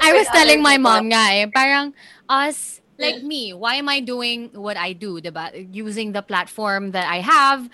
[0.00, 0.76] I was other telling my people.
[0.76, 1.94] mom nga eh, parang
[2.28, 5.52] us, like me, why am I doing what I do, diba?
[5.56, 7.68] Using the platform that I have,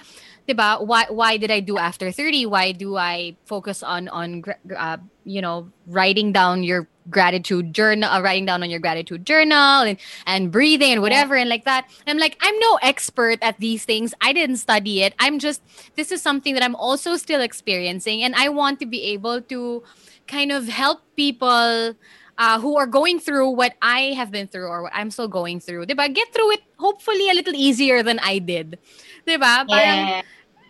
[0.48, 0.78] diba?
[0.86, 2.46] Why, why did I do after 30?
[2.46, 8.08] Why do I focus on, on gra- uh, you know, writing down your gratitude journal,
[8.08, 11.88] uh, writing down on your gratitude journal and, and breathing and whatever and like that.
[12.06, 14.14] And I'm like, I'm no expert at these things.
[14.20, 15.14] I didn't study it.
[15.18, 15.62] I'm just,
[15.96, 18.22] this is something that I'm also still experiencing.
[18.22, 19.82] And I want to be able to
[20.26, 21.94] kind of help people
[22.38, 25.60] uh, who are going through what I have been through or what I'm still going
[25.60, 25.86] through.
[25.86, 26.12] Diba?
[26.14, 28.78] Get through it hopefully a little easier than I did.
[29.26, 29.68] Diba?
[29.68, 30.22] Parang, Yeah.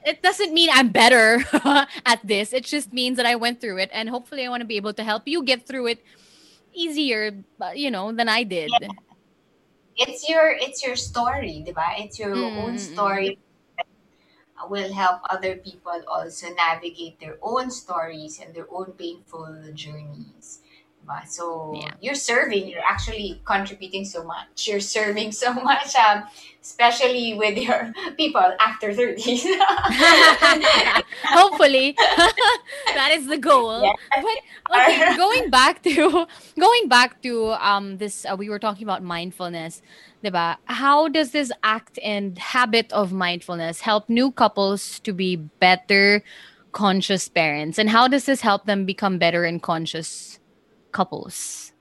[0.04, 1.44] It doesn't mean I'm better
[2.06, 2.52] at this.
[2.52, 4.94] It just means that I went through it and hopefully I want to be able
[4.94, 6.04] to help you get through it
[6.74, 7.44] easier,
[7.74, 8.92] you know, than I did.
[9.96, 11.98] It's your it's your story, diba?
[11.98, 12.78] It's your own Mm-mm.
[12.78, 13.38] story
[14.56, 20.60] that will help other people also navigate their own stories and their own painful journeys.
[21.26, 21.94] So Yeah.
[22.00, 24.66] you're serving, you're actually contributing so much.
[24.66, 26.24] You're serving so much, um,
[26.62, 29.42] especially with your people after 30s.
[31.34, 31.94] hopefully
[32.94, 33.92] that is the goal Yeah.
[34.22, 36.26] but okay going back to
[36.58, 39.82] going back to um this uh, we were talking about mindfulness
[40.24, 40.56] diba?
[40.66, 46.22] how does this act and habit of mindfulness help new couples to be better
[46.72, 50.31] conscious parents and how does this help them become better and conscious
[50.92, 51.72] couples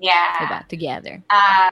[0.00, 0.38] yeah.
[0.40, 0.68] diba?
[0.68, 1.70] together uh,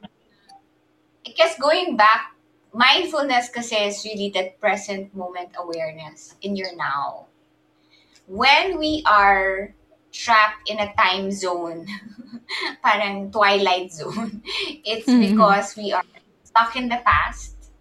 [1.24, 2.36] I guess going back,
[2.72, 7.26] mindfulness kasi is really that present moment awareness in your now.
[8.28, 9.72] When we are
[10.12, 11.88] trapped in a time zone,
[12.84, 14.44] parang twilight zone,
[14.84, 15.32] it's Mhm.
[15.32, 16.04] because we are
[16.44, 17.72] stuck in the past.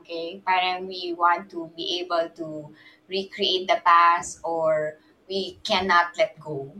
[0.00, 0.40] Okay?
[0.48, 2.72] Parang we want to be able to
[3.04, 4.96] recreate the past or
[5.28, 6.72] we cannot let go.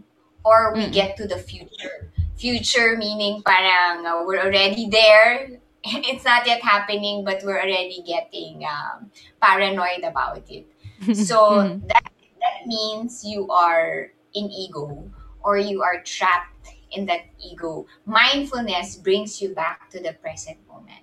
[0.45, 0.93] Or we Mm.
[0.93, 2.11] get to the future.
[2.39, 5.59] Future meaning parang uh, we're already there.
[6.11, 9.11] It's not yet happening, but we're already getting um,
[9.43, 10.67] paranoid about it.
[11.15, 11.87] So Mhm.
[11.89, 12.05] that
[12.41, 15.11] that means you are in ego
[15.43, 17.87] or you are trapped in that ego.
[18.07, 21.03] Mindfulness brings you back to the present moment.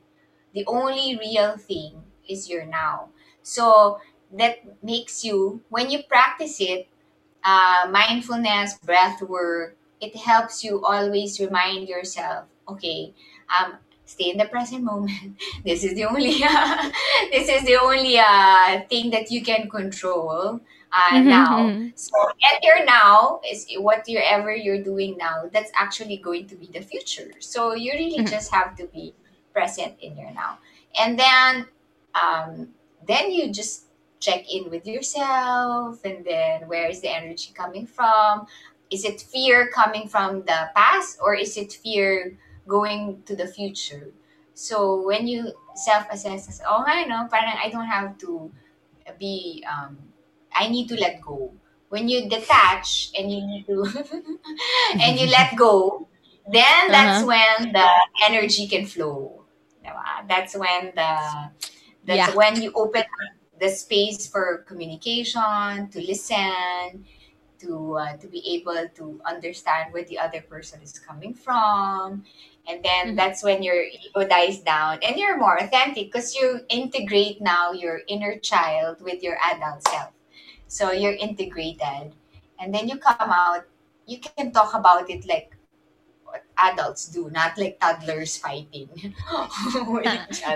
[0.53, 3.09] The only real thing is your now.
[3.43, 3.99] So
[4.33, 6.88] that makes you when you practice it,
[7.46, 13.14] uh, mindfulness, breath work, it helps you always remind yourself, okay,
[13.48, 13.74] um,
[14.06, 15.38] stay in the present moment.
[15.66, 16.32] this is the only
[17.32, 20.60] this is the only uh, thing that you can control
[20.91, 21.60] uh, mm-hmm, now.
[21.60, 21.88] Mm-hmm.
[21.96, 22.16] So
[22.54, 25.50] at your now is whatever you ever you're doing now.
[25.52, 27.32] That's actually going to be the future.
[27.39, 28.28] So you really mm-hmm.
[28.28, 29.14] just have to be
[29.54, 30.60] present in your now,
[31.00, 31.68] and then
[32.16, 32.70] um,
[33.08, 33.84] then you just
[34.26, 38.47] check in with yourself, and then where is the energy coming from?
[38.89, 44.09] Is it fear coming from the past, or is it fear going to the future?
[44.53, 48.51] So when you self-assess, oh, I know, parang I don't have to
[49.19, 49.97] be um,
[50.55, 51.53] I need to let go.
[51.89, 53.86] When you detach and you need to
[54.99, 56.07] and you let go,
[56.51, 57.28] then that's uh-huh.
[57.28, 57.88] when the
[58.26, 59.43] energy can flow.
[60.28, 61.51] That's when the
[62.05, 62.36] that's yeah.
[62.36, 63.03] when you open
[63.60, 67.06] the space for communication, to listen,
[67.60, 72.24] to uh, to be able to understand where the other person is coming from
[72.68, 73.16] and then mm-hmm.
[73.16, 78.01] that's when your ego dies down and you're more authentic because you integrate now your
[78.10, 80.12] inner child with your adult self
[80.68, 82.14] so you're integrated.
[82.60, 83.66] And then you come out,
[84.06, 85.56] you can talk about it like
[86.57, 88.89] adults do, not like toddlers fighting.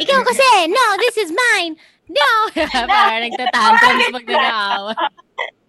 [0.04, 1.76] Ikaw kasi, no, this is mine.
[2.10, 2.32] No!
[2.90, 4.94] Parang nagtatantrums pag nanawa.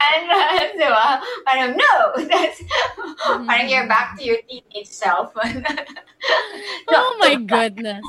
[0.00, 1.20] And, uh, di ba?
[1.44, 1.94] Parang, no!
[2.24, 3.44] That's, mm-hmm.
[3.44, 5.36] parang you're back to your teenage self.
[6.90, 6.96] no.
[6.96, 8.02] Oh my goodness.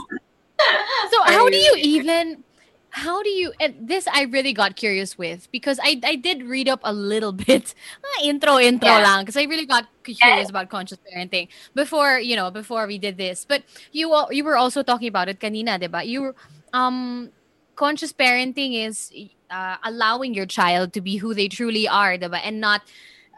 [1.11, 2.43] So how do you even
[2.91, 6.67] how do you and this i really got curious with because i i did read
[6.67, 7.73] up a little bit
[8.03, 9.03] uh, intro intro yeah.
[9.03, 13.17] lang because i really got curious about conscious parenting before you know before we did
[13.17, 13.45] this.
[13.45, 16.35] But you all you were also talking about it kanina diba you
[16.73, 17.29] um
[17.75, 19.11] conscious parenting is
[19.49, 22.81] uh, allowing your child to be who they truly are diba and not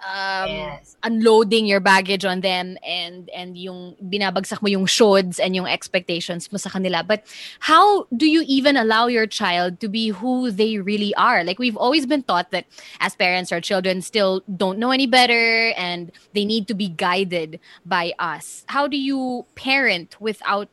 [0.06, 0.98] um, yes.
[1.04, 6.52] unloading your baggage on them and and yung binabagsak mo yung shoulds and yung expectations
[6.52, 7.04] mo sa kanila.
[7.06, 7.24] But
[7.60, 11.44] how do you even allow your child to be who they really are?
[11.44, 12.66] Like we've always been taught that
[13.00, 17.60] as parents, our children still don't know any better and they need to be guided
[17.86, 18.66] by us.
[18.68, 20.68] How do you parent without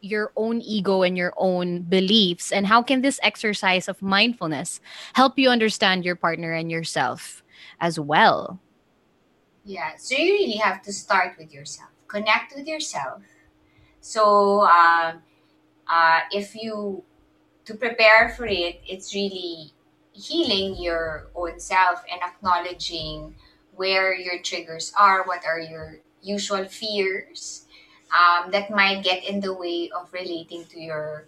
[0.00, 2.52] your own ego and your own beliefs?
[2.52, 4.80] And how can this exercise of mindfulness
[5.14, 7.42] help you understand your partner and yourself?
[7.80, 8.60] As well.
[9.64, 13.22] Yeah, so you really have to start with yourself, connect with yourself.
[14.00, 15.14] So, uh,
[15.86, 17.04] uh, if you
[17.66, 19.72] to prepare for it, it's really
[20.12, 23.34] healing your own self and acknowledging
[23.76, 27.66] where your triggers are, what are your usual fears
[28.12, 31.26] um, that might get in the way of relating to your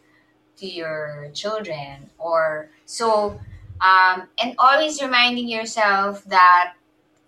[0.57, 3.41] to your children or so
[3.83, 6.75] um, and always reminding yourself that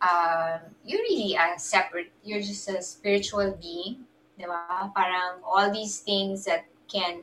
[0.00, 4.05] um, you're really a separate, you're just a spiritual being.
[4.38, 4.94] Diba?
[4.94, 7.22] Parang all these things that can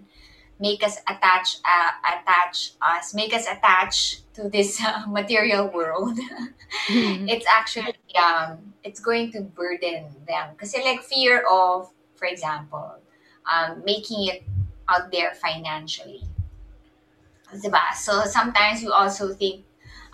[0.61, 6.17] make us attach uh, attach us make us attach to this uh, material world
[6.87, 7.27] mm-hmm.
[7.27, 12.93] it's actually um it's going to burden them because like fear of for example
[13.51, 14.43] um, making it
[14.87, 16.21] out there financially
[17.55, 17.93] diba?
[17.95, 19.65] So sometimes we also think,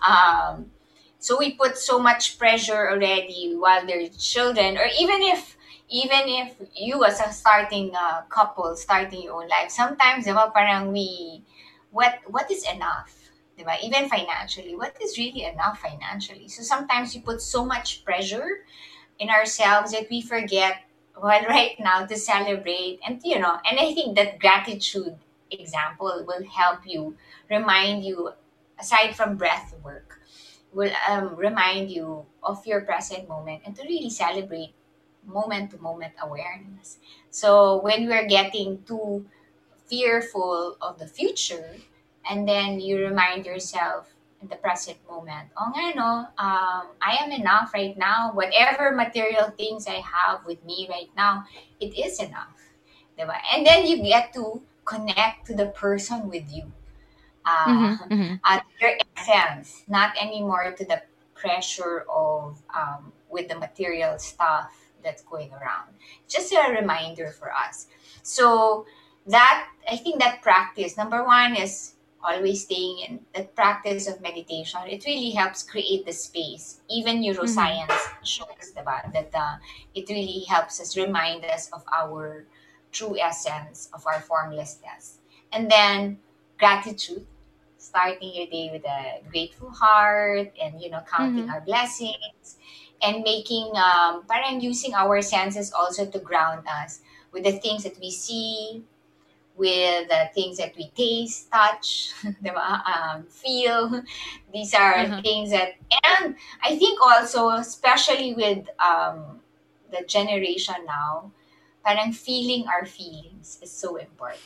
[0.06, 0.70] um,
[1.18, 5.56] so we put so much pressure already while they're children, or even if
[5.90, 10.92] even if you as a starting uh, couple, starting your own life, sometimes diba, parang
[10.92, 11.42] we,
[11.90, 13.30] what what is enough?
[13.58, 13.74] Diba?
[13.82, 16.46] Even financially, what is really enough financially?
[16.48, 18.62] So sometimes we put so much pressure
[19.18, 20.82] in ourselves that we forget
[21.20, 25.16] well right now to celebrate and you know and i think that gratitude
[25.50, 27.16] example will help you
[27.50, 28.30] remind you
[28.78, 30.20] aside from breath work
[30.72, 34.74] will um, remind you of your present moment and to really celebrate
[35.26, 36.98] moment to moment awareness.
[37.30, 39.26] So when we're getting too
[39.86, 41.76] fearful of the future
[42.28, 47.72] and then you remind yourself in the present moment oh no um, i am enough
[47.74, 48.30] right now.
[48.32, 51.44] Whatever material things i have with me right now
[51.80, 52.54] it is enough.
[53.18, 56.72] And then you get to connect to the person with you.
[57.44, 58.34] Uh, mm-hmm, mm-hmm.
[58.44, 61.00] at your essence not anymore to the
[61.34, 65.88] pressure of um, with the material stuff that's going around.
[66.28, 67.86] Just a reminder for us.
[68.22, 68.84] So
[69.28, 71.92] that i think that practice number one is
[72.24, 74.80] always staying in the practice of meditation.
[74.88, 76.80] It really helps create the space.
[76.90, 78.24] Even neuroscience mm-hmm.
[78.24, 79.56] shows that uh,
[79.94, 82.44] it really helps us remind us of our
[82.92, 85.18] true essence of our formlessness.
[85.52, 86.18] And then
[86.58, 87.26] gratitude.
[87.78, 91.50] starting your day with a grateful heart and you know counting Mhm.
[91.50, 92.58] our blessings
[93.02, 97.00] and making um parang using our senses also to ground us
[97.32, 98.82] with the things that we see
[99.56, 102.12] with the things that we taste touch
[102.56, 104.02] um, feel
[104.52, 105.20] these are Uh-huh.
[105.22, 105.74] things that
[106.06, 109.40] and i think also especially with um
[109.90, 111.30] the generation now
[111.84, 114.44] parang feeling our feelings is so important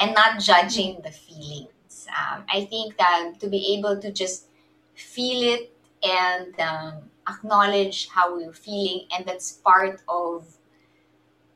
[0.00, 2.06] and not judging the feelings.
[2.08, 4.46] Um, I think that to be able to just
[4.94, 6.94] feel it and um,
[7.28, 10.46] acknowledge how we're feeling, and that's part of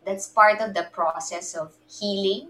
[0.05, 2.49] that's part of the process of healing.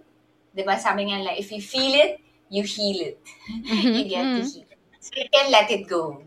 [0.56, 3.20] Diba sabi nga like, if you feel it, you heal it.
[3.64, 4.52] you get to Mhm.
[4.52, 4.78] heal it.
[5.00, 6.24] So you can let it go.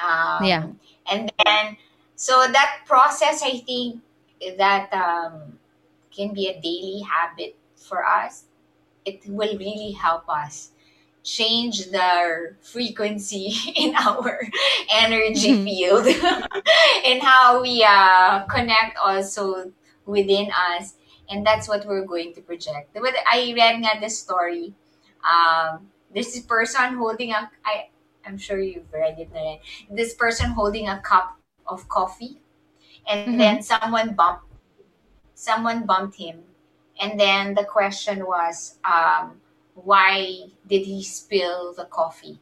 [0.00, 0.64] Um, Yeah.
[1.10, 1.76] And then,
[2.14, 4.00] so that process, I think
[4.58, 5.58] that um,
[6.14, 8.44] can be a daily habit for us.
[9.04, 10.70] It will really help us
[11.24, 14.40] change the frequency in our
[14.92, 15.64] energy Mhm.
[15.64, 16.06] field
[17.06, 19.72] and how we uh, connect also
[20.06, 20.94] within us.
[21.30, 22.92] And that's what we're going to project.
[22.94, 24.74] But I read nga this story.
[25.24, 27.88] Um, there's this person holding a, I,
[28.26, 29.58] I'm sure you've read it na rin.
[29.90, 32.38] This person holding a cup of coffee.
[33.08, 33.38] And Mhm.
[33.38, 34.44] then someone bumped,
[35.34, 36.44] someone bumped him.
[37.00, 39.40] And then the question was, um,
[39.74, 42.38] why did he spill the coffee?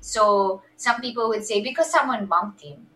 [0.00, 2.86] So some people would say because someone bumped him,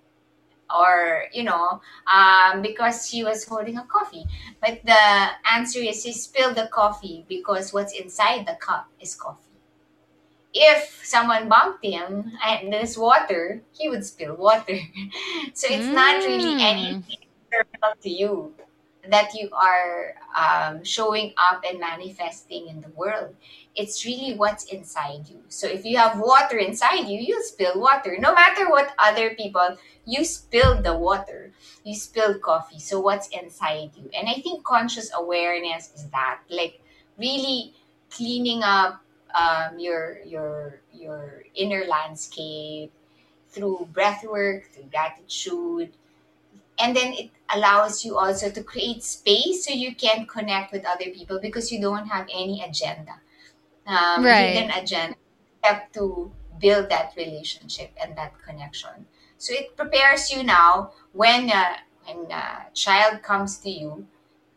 [0.74, 1.80] or you know,
[2.12, 4.24] um, because he was holding a coffee.
[4.60, 9.43] But the answer is he spilled the coffee because what's inside the cup is coffee.
[10.54, 14.78] If someone bumped him and there's water, he would spill water.
[15.54, 16.60] so it's not really Mm.
[16.60, 17.18] anything
[17.50, 18.54] external to you
[19.10, 23.36] that you are um, showing up and manifesting in the world.
[23.76, 25.42] It's really what's inside you.
[25.48, 28.16] So if you have water inside you, you'll spill water.
[28.18, 29.76] No matter what other people,
[30.06, 31.52] you spill the water.
[31.84, 32.78] You spill coffee.
[32.78, 34.08] So what's inside you?
[34.16, 36.80] And I think conscious awareness is that, like
[37.18, 37.74] really
[38.10, 39.03] cleaning up
[39.34, 42.92] um, your your your inner landscape
[43.50, 45.92] through breath work, through gratitude,
[46.78, 51.10] and then it allows you also to create space so you can connect with other
[51.10, 53.20] people because you don't have any agenda.
[53.86, 54.54] Um, Right.
[54.54, 55.16] hidden agenda
[55.62, 59.06] except to build that relationship and that connection.
[59.38, 61.76] So it prepares you now when uh,
[62.06, 64.06] when a child comes to you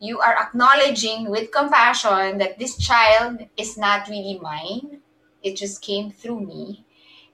[0.00, 5.00] you are acknowledging with compassion that this child is not really mine.
[5.42, 6.84] It just came through me.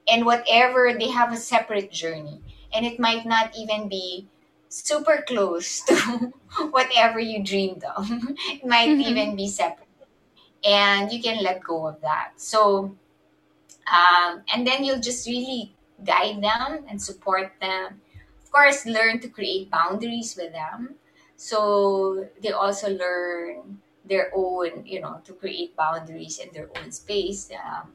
[0.07, 2.41] And whatever they have a separate journey.
[2.73, 4.27] And it might not even be
[4.69, 6.33] super close to
[6.71, 8.09] whatever you dreamed of.
[8.49, 9.01] It might Mhm.
[9.01, 9.87] even be separate.
[10.65, 12.33] And you can let go of that.
[12.37, 12.95] So
[13.91, 18.01] um, and then you'll just really guide them and support them.
[18.43, 20.95] Of course learn to create boundaries with them
[21.35, 27.49] so they also learn their own you know to create boundaries in their own space
[27.51, 27.93] um,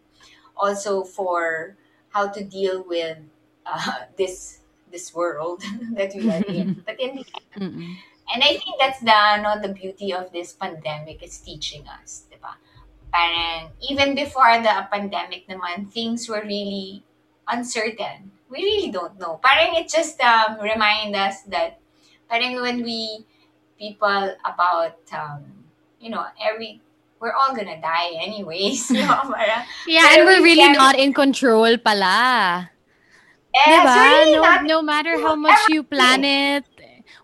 [0.56, 1.76] also for
[2.10, 3.18] how to deal with
[3.66, 4.60] uh, this
[4.90, 5.62] this world
[5.92, 7.24] that we are in but in the
[7.60, 7.96] Mm-mm.
[8.32, 12.26] and I think that's the no, the beauty of this pandemic is teaching us?
[13.10, 17.02] Parang even before the pandemic naman, things were really
[17.50, 18.30] uncertain.
[18.46, 19.42] We really don't know.
[19.42, 21.82] Parang it just um, remind us that
[22.30, 23.26] parang when we
[23.80, 25.40] people about um,
[25.98, 26.80] you know every
[27.18, 28.90] we're all gonna die anyways.
[28.96, 29.08] No?
[29.08, 32.68] Parang, Yeah, and we're we really can- not in control pala.
[33.52, 33.96] yes, Diba?
[33.96, 36.64] really no, not no matter how much you plan it,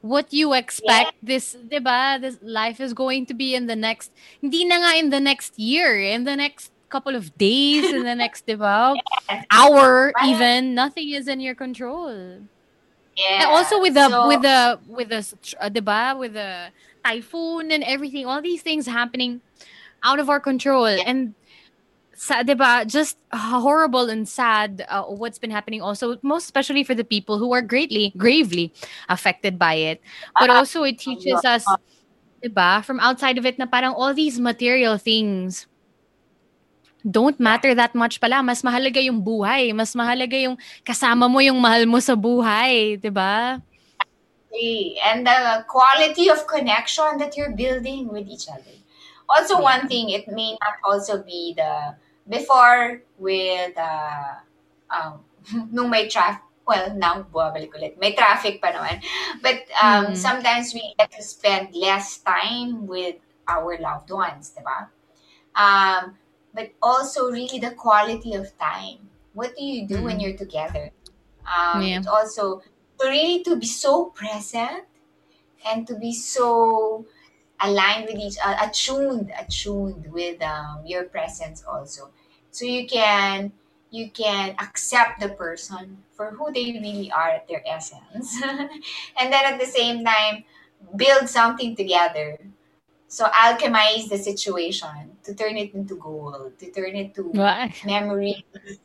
[0.03, 4.65] what you expect, this, diba, this life is going to be in the next, hindi
[4.69, 8.47] na nga in the next year, in the next couple of days, in the next,
[8.47, 8.95] diba,
[9.51, 12.43] hour Parang- even, nothing is in your control.
[13.17, 13.43] Yeah.
[13.43, 15.23] And also with the, So- with the, with the,
[15.61, 16.69] uh, diba, with the
[17.05, 19.41] typhoon and everything, all these things happening
[20.03, 20.87] out of our control.
[20.87, 21.35] And
[22.15, 27.05] sa, diba, just horrible and sad uh, what's been happening also most especially for the
[27.05, 28.73] people who are greatly gravely
[29.09, 30.01] affected by it
[30.41, 31.65] but Ah, also it teaches us
[32.43, 35.67] diba, from outside of it na parang all these material things
[37.07, 41.57] don't matter that much pala mas mahalaga yung buhay mas mahalaga yung kasama mo yung
[41.63, 43.63] mahal mo sa buhay diba
[44.51, 44.97] Exactly.
[45.05, 48.73] and the quality of connection that you're building with each other.
[49.29, 51.95] Also, one thing, it may not also be the
[52.29, 54.41] before with uh,
[54.89, 55.21] um,
[55.73, 56.41] nung may traffic.
[56.67, 57.95] Well, now bumabalik ulit.
[58.01, 58.99] May traffic pa naman.
[59.39, 60.17] But um, Mhm.
[60.17, 64.91] sometimes we get to spend less time with our loved ones, di ba?
[65.55, 66.19] Um,
[66.57, 69.11] but also really the quality of time.
[69.35, 70.21] What do you do when Mm.
[70.21, 70.93] you're together?
[71.47, 72.03] Um, Yeah.
[72.11, 72.63] also
[73.03, 74.85] really to be so present
[75.67, 77.07] and to be so
[77.61, 82.11] aligned with each other, attuned attuned with um, your presence also
[82.51, 83.53] so you can
[83.91, 88.41] you can accept the person for who they really are at their essence
[89.19, 90.45] and then at the same time
[90.97, 92.39] build something together
[93.09, 95.17] so alchemize the situation.
[95.25, 96.59] To turn it into gold.
[96.59, 97.69] To turn it to Wow.
[97.85, 98.43] memories.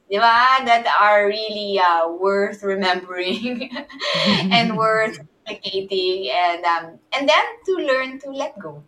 [0.09, 3.71] Di ba, that are really uh, worth remembering
[4.51, 5.17] and worth
[5.47, 8.83] communicating and um and then to learn to let go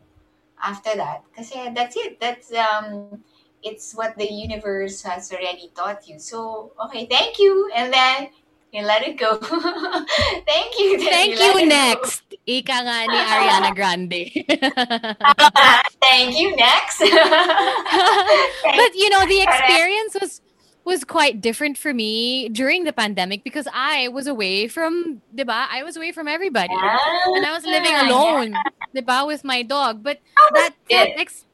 [0.62, 1.24] after that.
[1.36, 2.20] Kasi that's it.
[2.20, 3.24] That's um
[3.64, 6.20] it's what the universe has already taught you.
[6.20, 7.72] So okay thank you.
[7.74, 8.30] And then
[8.74, 9.38] you let it go
[10.50, 11.66] thank you Thank let you go.
[11.66, 12.24] next.
[12.46, 14.24] Ika nga ni Ariana Grande.
[16.04, 17.00] thank you next
[18.80, 20.42] but you know the experience was
[20.84, 25.68] was quite different for me during the pandemic because I was away from diba?
[25.72, 26.76] I was away from everybody.
[26.76, 28.52] And I was living alone,
[28.94, 30.04] diba, with my dog.
[30.04, 31.16] But How that it?
[31.16, 31.46] ex-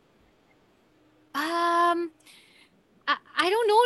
[1.36, 2.09] um
[3.10, 3.84] I, I don't know.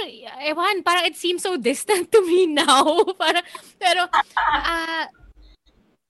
[0.51, 3.03] Ewan, parang it seems so distant to me now.
[3.19, 3.43] parang,
[3.79, 5.05] pero uh,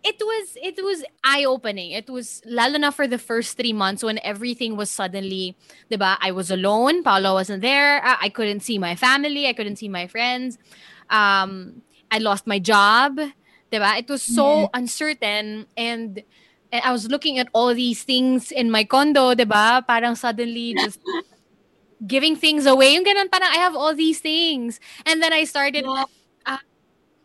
[0.04, 1.92] it was it was eye opening.
[1.92, 5.56] It was lalo na for the first three months when everything was suddenly,
[5.92, 6.18] diba?
[6.20, 7.04] I was alone.
[7.04, 8.04] Paolo wasn't there.
[8.04, 9.48] I, I couldn't see my family.
[9.48, 10.58] I couldn't see my friends.
[11.10, 13.20] Um, I lost my job.
[13.72, 13.98] Diba?
[13.98, 16.22] It was so uncertain and
[16.74, 19.86] and I was looking at all these things in my condo, diba?
[19.86, 21.00] Parang suddenly just
[22.04, 22.96] giving things away.
[22.96, 24.80] Yung ganun, parang I have all these things.
[25.08, 26.06] And then I started Yeah.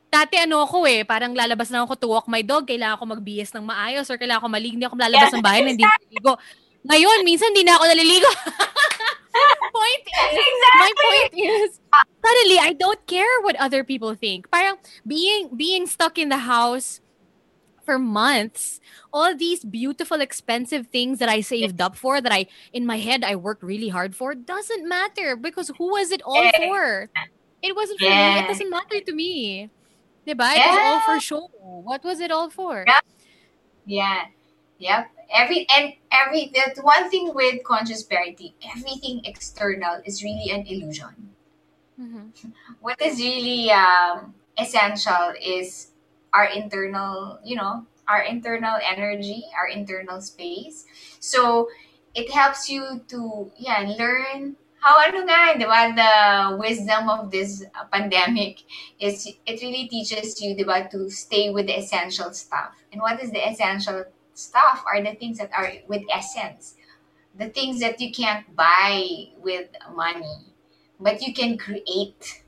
[0.08, 3.52] dati ano ako eh, parang lalabas lang ako to walk my dog, kailangan ko magbihis
[3.52, 6.32] ng maayos or kailangan ko maligo, hindi ako lalabas ng bahay na hindi naliligo.
[6.88, 8.30] Ngayon, minsan hindi na ako naliligo.
[9.76, 11.68] point is, my point is,
[12.24, 14.48] suddenly, I don't care what other people think.
[14.48, 17.04] Parang being being stuck in the house
[17.88, 18.80] for months,
[19.16, 22.44] all these beautiful, expensive things that I saved up for, that I,
[22.76, 26.52] in my head, I worked really hard for, doesn't matter because who was it all
[26.52, 27.08] for?
[27.62, 28.38] It wasn't for me.
[28.40, 29.70] It doesn't matter to me.
[30.26, 30.52] Diba?
[30.52, 31.18] It was all for Yeah.
[31.18, 31.48] show.
[31.88, 32.84] What was it all for?
[32.86, 33.00] Yeah.
[33.86, 34.20] Yeah.
[34.78, 35.08] Yep.
[35.32, 41.32] Every and every that one thing with conscious parenting, everything external is really an illusion.
[41.98, 42.52] Mhm.
[42.80, 45.88] What is really um, essential is
[46.32, 50.84] our internal, you know, our internal energy, our internal space.
[51.20, 51.68] So
[52.14, 56.12] it helps you to yeah learn how ano nga, di ba, the
[56.56, 58.62] wisdom of this pandemic
[59.02, 62.78] is it really teaches you, di ba, to stay with the essential stuff.
[62.92, 64.06] And what is the essential
[64.38, 66.74] stuff are the things that are with essence.
[67.36, 70.54] The things that you can't buy with money,
[70.98, 72.42] but you can create.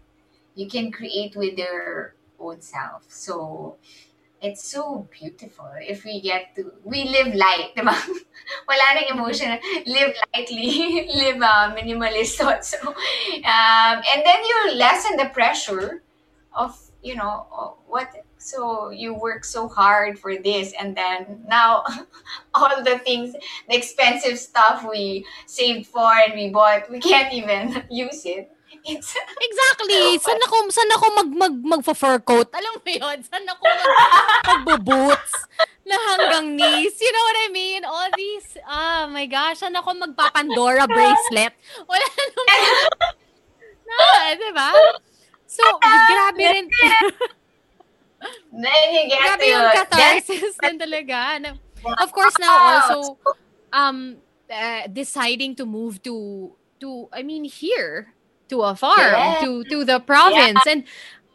[0.55, 3.05] You can create with your own self.
[3.09, 3.77] So
[4.43, 7.93] it's so beautiful if we get to we live light, di ba?
[8.69, 9.53] Wala nang emotion.
[9.87, 12.81] Live lightly, live uh, minimalist also.
[13.41, 16.03] Um, and then you lessen the pressure
[16.57, 18.09] of you know what.
[18.41, 21.85] So you work so hard for this, and then now
[22.57, 23.37] all the things,
[23.69, 28.49] the expensive stuff we saved for and we bought, we can't even use it.
[29.47, 30.05] Exactly.
[30.25, 32.49] Saan ako, saan ako mag, mag, magfa-fur coat?
[32.57, 33.19] Alam mo yun?
[33.25, 33.93] Saan ako mag,
[34.51, 35.35] magbo-boots
[35.85, 36.95] na hanggang knees?
[37.01, 37.83] You know what I mean?
[37.85, 41.53] All these, oh my gosh, saan ako magpa-Pandora bracelet?
[41.85, 42.59] Wala naman.
[43.91, 43.99] Na,
[44.39, 44.71] di ba?
[45.51, 46.67] So, grabe rin.
[48.55, 51.43] then you get grabe yung catharsis din talaga.
[51.99, 53.19] Of course, now also,
[53.73, 58.15] um, uh, deciding to move to, to, I mean, here,
[58.51, 59.41] to a farm, Yeah.
[59.43, 60.61] to, to the province.
[60.67, 60.85] And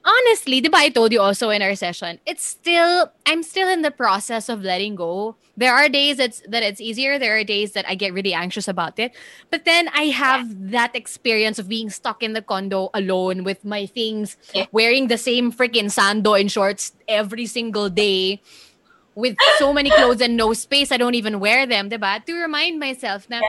[0.06, 3.92] honestly, ba I told you also in our session, it's still, I'm still in the
[3.92, 5.36] process of letting go.
[5.58, 7.18] There are days that it's easier.
[7.18, 9.16] There are days that I get really anxious about it.
[9.50, 13.88] But then I have that experience of being stuck in the condo alone with my
[13.88, 14.68] things, Yeah.
[14.76, 18.44] wearing the same freaking sando and shorts every single day
[19.16, 20.92] with so many clothes and no space.
[20.92, 22.20] I don't even wear them, diba?
[22.28, 23.40] To remind myself na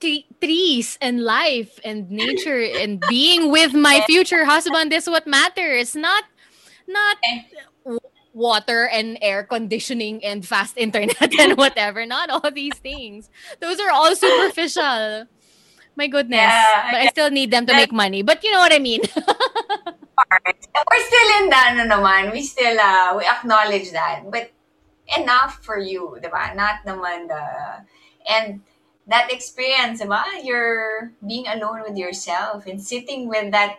[0.00, 5.94] t- trees and life and nature and being with my future husband is what matters.
[5.94, 6.24] Not
[6.86, 7.16] not
[8.36, 12.04] water and air conditioning and fast internet and whatever.
[12.04, 13.30] Not all these things.
[13.60, 15.26] Those are all superficial.
[15.96, 16.44] My goodness.
[16.44, 18.20] Yeah, but I still need them to make money.
[18.20, 19.00] But you know what I mean.
[20.36, 24.28] We're still in the ano naman, we still, uh, we acknowledge that.
[24.30, 24.52] But
[25.16, 26.52] enough for you, di ba?
[26.52, 27.44] Not naman the,
[28.28, 28.60] and
[29.06, 30.22] that experience, diba?
[30.42, 33.78] You're being alone with yourself and sitting with that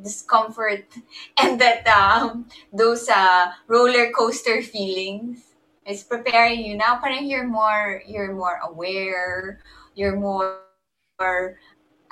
[0.00, 0.86] discomfort
[1.40, 5.42] and that um, those uh, roller coaster feelings.
[5.84, 6.98] It's preparing you now.
[6.98, 9.58] Parang you're more you're more aware.
[9.94, 10.60] You're more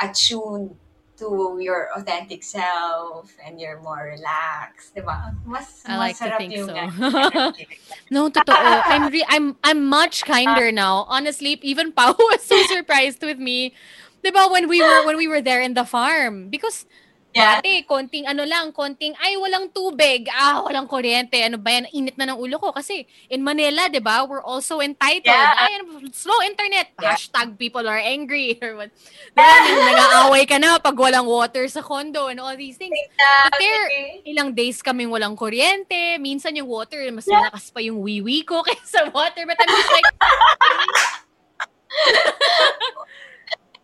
[0.01, 0.75] attuned
[1.21, 5.37] to your authentic self and you're more relaxed, di ba?
[5.45, 6.73] Mas I like to think so.
[8.11, 8.57] no, totoo.
[8.57, 11.05] I'm re- I'm I'm much kinder now.
[11.09, 13.77] Honestly, even Pao was so surprised with me.
[14.21, 16.85] 'Di ba when we were when we were there in the farm because
[17.31, 17.59] yeah.
[17.59, 22.15] Dati, konting ano lang, konting, ay, walang tubig, ah, walang kuryente, ano ba yan, init
[22.19, 22.75] na ng ulo ko.
[22.75, 25.31] Kasi, in Manila, di ba, we're also entitled.
[25.31, 25.55] Yeah.
[25.55, 26.91] Ay, ano, slow internet.
[26.99, 28.59] Hashtag people are angry.
[28.63, 28.91] Or what.
[29.31, 32.95] Diba, nag-aaway ka na pag walang water sa condo and all these things.
[33.17, 34.31] But there, Exactly.
[34.35, 36.19] ilang days kaming walang kuryente.
[36.19, 37.47] Minsan yung water, mas Yeah.
[37.47, 39.47] malakas pa yung wiwi ko kaysa water.
[39.47, 40.09] But I'm just like,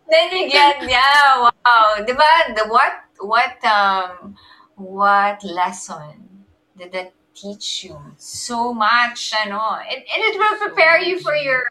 [0.09, 1.95] Then again, yeah, wow.
[1.99, 4.35] Diba, the what, what, um,
[4.75, 6.45] what lesson
[6.77, 7.99] did that teach you?
[8.17, 9.77] So much, ano.
[9.79, 11.63] And, and it will prepare you for your,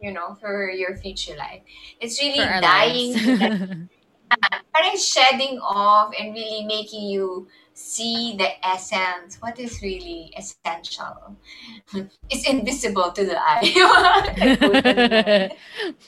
[0.00, 1.62] you know, for your future life.
[2.00, 3.14] It's really dying,
[4.74, 7.46] parang shedding off and really making you
[7.78, 11.38] see the essence, what is really essential.
[12.28, 13.62] It's invisible to the eye.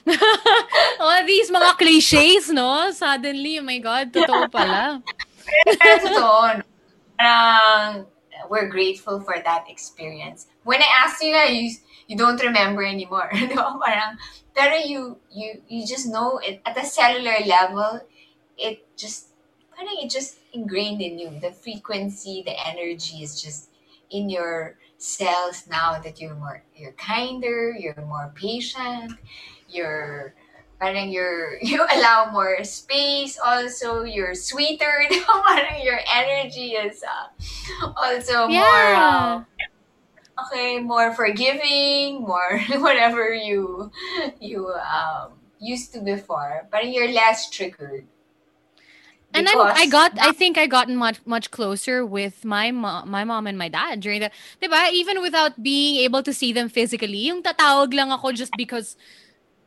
[1.01, 2.91] all these mga cliches, no?
[2.91, 4.99] Suddenly, oh my God, totoo pala.
[5.79, 6.67] Totoo, no?
[7.15, 8.07] Parang,
[8.51, 10.51] we're grateful for that experience.
[10.67, 11.71] When I asked you, you,
[12.09, 13.31] you don't remember anymore.
[13.31, 13.79] ba?
[13.79, 14.19] Parang,
[14.59, 18.03] pero you, you, you just know it at a cellular level,
[18.59, 19.31] it just,
[19.71, 21.39] parang it just ingrained in you.
[21.41, 23.71] The frequency, the energy is just
[24.11, 29.13] in your cells now that you're more, you're kinder, you're more patient,
[29.69, 30.35] you're,
[30.79, 35.43] parang you're, you allow more space also, you're sweeter, di ba?
[35.47, 39.45] parang your energy is uh, also more, uh,
[40.47, 43.91] okay, more forgiving, more whatever you,
[44.41, 48.07] you, um, used to before, but you're less triggered.
[49.35, 53.11] And then I Because got, I think I gotten much much closer with my mom,
[53.11, 54.91] my mom and my dad during the, 'di ba?
[54.91, 58.99] Even without being able to see them physically, yung tatawag lang ako just because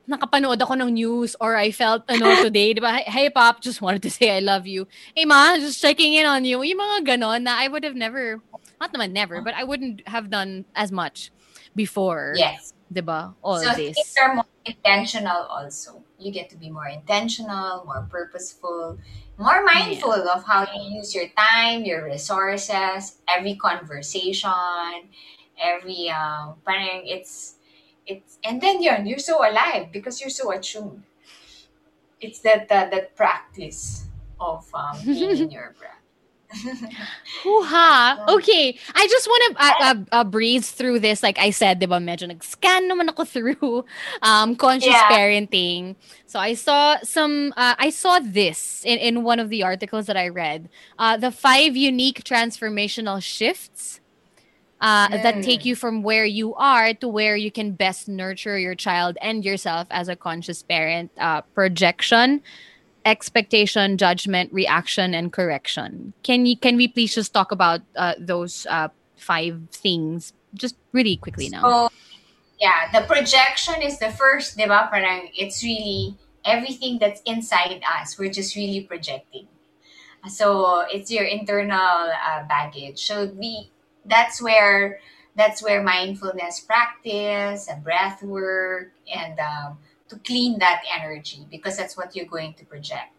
[0.03, 3.07] nakapanood ako ng news or I felt ano today, 'di ba?
[3.07, 4.83] Hey, pop, just wanted to say I love you.
[5.15, 6.59] Hey ma, just checking in on you.
[6.59, 8.43] Yung mga ganon na I would have never,
[8.83, 11.31] not naman never, but I wouldn't have done as much
[11.71, 12.75] before, yes.
[12.91, 13.31] 'di ba?
[13.39, 13.95] All so this.
[13.95, 16.03] things are more intentional also.
[16.23, 18.97] You get to be more intentional, more purposeful,
[19.37, 25.09] more mindful of how you use your time, your resources, every conversation,
[25.59, 27.55] every um parang it's
[28.05, 31.03] it's and then yun, you're so alive because you're so attuned.
[32.21, 34.05] It's that that, that practice
[34.39, 36.02] of um, being in your breath.
[37.43, 38.19] Hoo-ha.
[38.29, 38.77] Okay.
[38.95, 41.23] I just want to uh, uh, uh, breeze through this.
[41.23, 43.85] Like I said, di ba, medyo nag-scan naman ako through
[44.21, 45.09] um, conscious Yeah.
[45.09, 45.95] parenting.
[46.25, 50.17] So I saw some, uh, I saw this in, in one of the articles that
[50.17, 50.69] I read.
[50.97, 53.99] Uh, the five unique transformational shifts
[54.81, 55.65] uh, that take Mm.
[55.65, 59.87] you from where you are to where you can best nurture your child and yourself
[59.91, 61.11] as a conscious parent.
[61.17, 62.41] Uh, projection,
[63.05, 66.13] expectation, judgment, reaction, and correction.
[66.23, 71.17] Can you can we please just talk about uh, those uh, five things just really
[71.17, 71.61] quickly now?
[71.61, 71.89] So,
[72.59, 74.87] yeah, the projection is the first, di?
[74.89, 78.17] Parang it's really everything that's inside us.
[78.17, 79.47] We're just really projecting.
[80.29, 83.05] So it's your internal uh, baggage.
[83.05, 83.71] So we
[84.05, 84.99] that's where
[85.35, 89.77] that's where mindfulness practice, and breath work, and um,
[90.09, 93.13] to clean that energy because that's what you're going to project.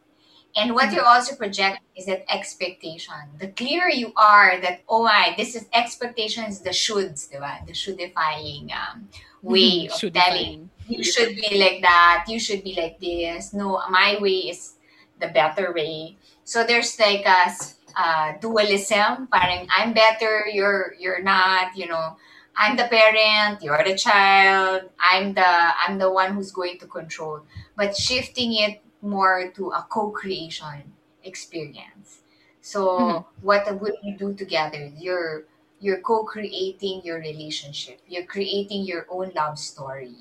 [0.56, 3.14] And what you're also projecting is that expectation.
[3.40, 7.66] The clearer you are that, oh my, this is expectation is the shoulds, diba?
[7.66, 9.08] The shoodifying um,
[9.42, 10.70] way of Should telling.
[10.86, 12.26] You should be like that.
[12.28, 13.52] You should be like this.
[13.52, 14.74] No, my way is
[15.20, 16.16] the better way.
[16.44, 17.50] So there's like a
[17.96, 19.26] uh, dualism.
[19.32, 21.76] Parang I'm better, you're you're not.
[21.76, 22.16] You know,
[22.56, 24.90] I'm the parent, you're the child.
[25.00, 27.40] I'm the I'm the one who's going to control.
[27.76, 30.92] But shifting it more to a co-creation
[31.24, 32.20] experience.
[32.60, 33.24] So Mhm.
[33.42, 34.90] what would you do together?
[34.96, 35.44] You're
[35.80, 38.00] you're co-creating your relationship.
[38.08, 40.14] You're creating your own love story.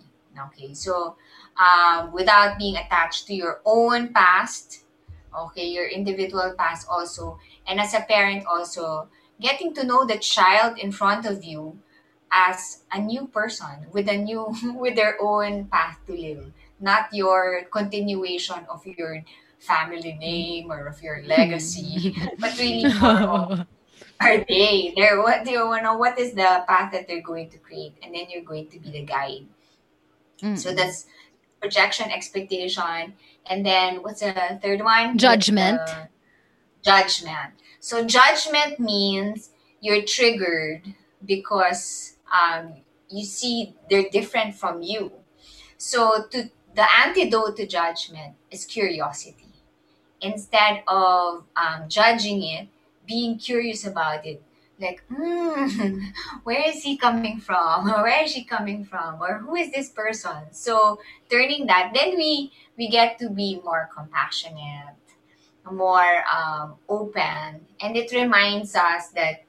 [0.47, 1.15] Okay, so
[1.61, 4.83] um, without being attached to your own past,
[5.37, 10.77] okay, your individual past also, and as a parent also, getting to know the child
[10.79, 11.77] in front of you
[12.33, 17.63] as a new person with a new with their own path to live not your
[17.71, 19.23] continuation of your
[19.59, 23.65] family name or of your legacy but really more
[24.19, 27.57] are they they're what do you know what is the path that they're going to
[27.59, 29.45] create and then you're going to be the guide
[30.41, 30.57] Mm.
[30.57, 31.05] so that's
[31.61, 33.13] projection expectation
[33.45, 35.79] and then what's the third one Judgment.
[35.85, 36.09] The
[36.83, 40.93] judgment so judgment means you're triggered
[41.25, 42.73] because um,
[43.09, 45.11] you see they're different from you.
[45.77, 49.53] So to the antidote to judgment is curiosity.
[50.21, 52.67] Instead of um, judging it
[53.05, 54.41] being curious about it.
[54.79, 55.99] Like hmm,
[56.43, 57.89] where is he coming from?
[57.91, 59.21] Or where is she coming from?
[59.21, 60.51] Or who is this person?
[60.51, 60.99] So
[61.29, 64.97] turning that then we we get to be more compassionate
[65.71, 67.65] more um, open.
[67.79, 69.43] And it reminds us that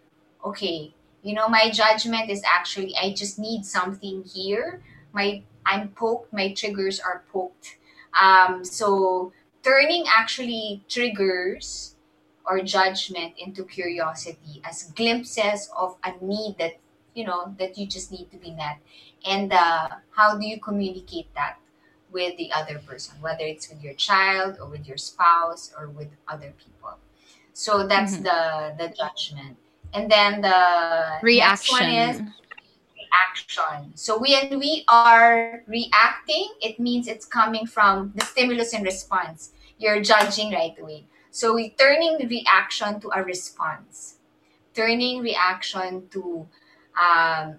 [0.44, 0.94] okay
[1.24, 4.82] you know my judgment is actually i just need something here.
[5.12, 7.78] My i'm poked my triggers are poked.
[8.20, 9.32] Um, so
[9.64, 11.96] turning actually triggers
[12.46, 16.74] or judgment into curiosity as glimpses of a need that
[17.14, 18.78] you know that you just need to be met.
[19.26, 21.56] And uh, how do you communicate that
[22.12, 26.08] with the other person whether it's with your child or with your spouse or with
[26.28, 26.98] other people?
[27.54, 28.24] So that's Mhm.
[28.28, 28.40] the
[28.80, 29.56] the judgment
[29.94, 32.34] and then the next one is Reaction.
[32.98, 33.92] reaction.
[33.94, 39.52] So when we are reacting, it means it's coming from the stimulus and response.
[39.78, 41.06] You're judging right away.
[41.30, 44.18] So we turning the reaction to a response,
[44.74, 46.46] turning reaction to
[47.00, 47.56] um,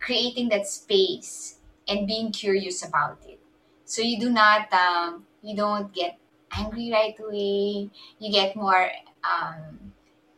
[0.00, 1.56] creating that space
[1.88, 3.38] and being curious about it.
[3.84, 6.18] So you do not um, you don't get
[6.52, 7.90] angry right away.
[8.18, 8.90] You get more
[9.24, 9.92] um,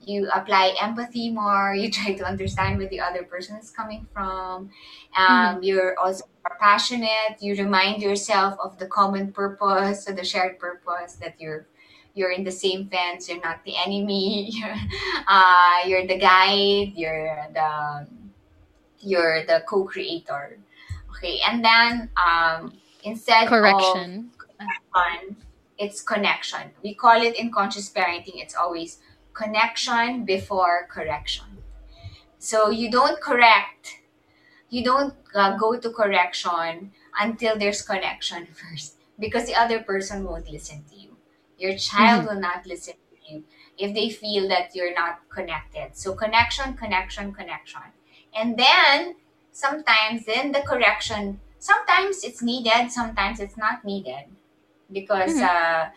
[0.09, 4.71] you apply empathy more you try to understand where the other person is coming from
[5.17, 10.59] um, you're also more passionate you remind yourself of the common purpose or the shared
[10.59, 11.67] purpose that you're
[12.15, 14.77] you're in the same fence you're not the enemy you're,
[15.29, 18.07] uh, you're the guide you're the
[19.01, 20.59] you're the co-creator
[21.11, 22.73] okay and then um,
[23.05, 24.31] instead of Correction.
[25.79, 26.71] it's connection.
[26.83, 28.99] We call it in conscious parenting, it's always
[29.39, 31.47] connection before correction.
[32.39, 34.01] So you don't correct,
[34.71, 40.51] you don't uh, go to correction until there's connection first because the other person won't
[40.51, 41.17] listen to you.
[41.59, 43.45] Your child will not listen to you
[43.79, 45.97] if they feel that you're not connected.
[45.97, 47.83] So connection, connection, connection.
[48.37, 49.17] And then
[49.53, 54.27] sometimes then the correction, sometimes it's needed, sometimes it's not needed
[54.93, 55.45] because Mhm.
[55.45, 55.91] uh,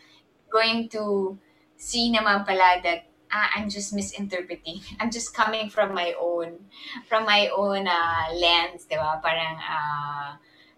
[0.52, 1.38] going to
[1.78, 4.82] see naman pala that ah, I'm just misinterpreting.
[5.00, 6.60] I'm just coming from my own
[7.08, 9.20] from my own uh, lens, di ba?
[9.24, 10.30] Parang uh,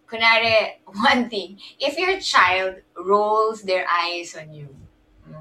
[0.07, 4.69] kunwari, one thing, if your child rolls their eyes on you,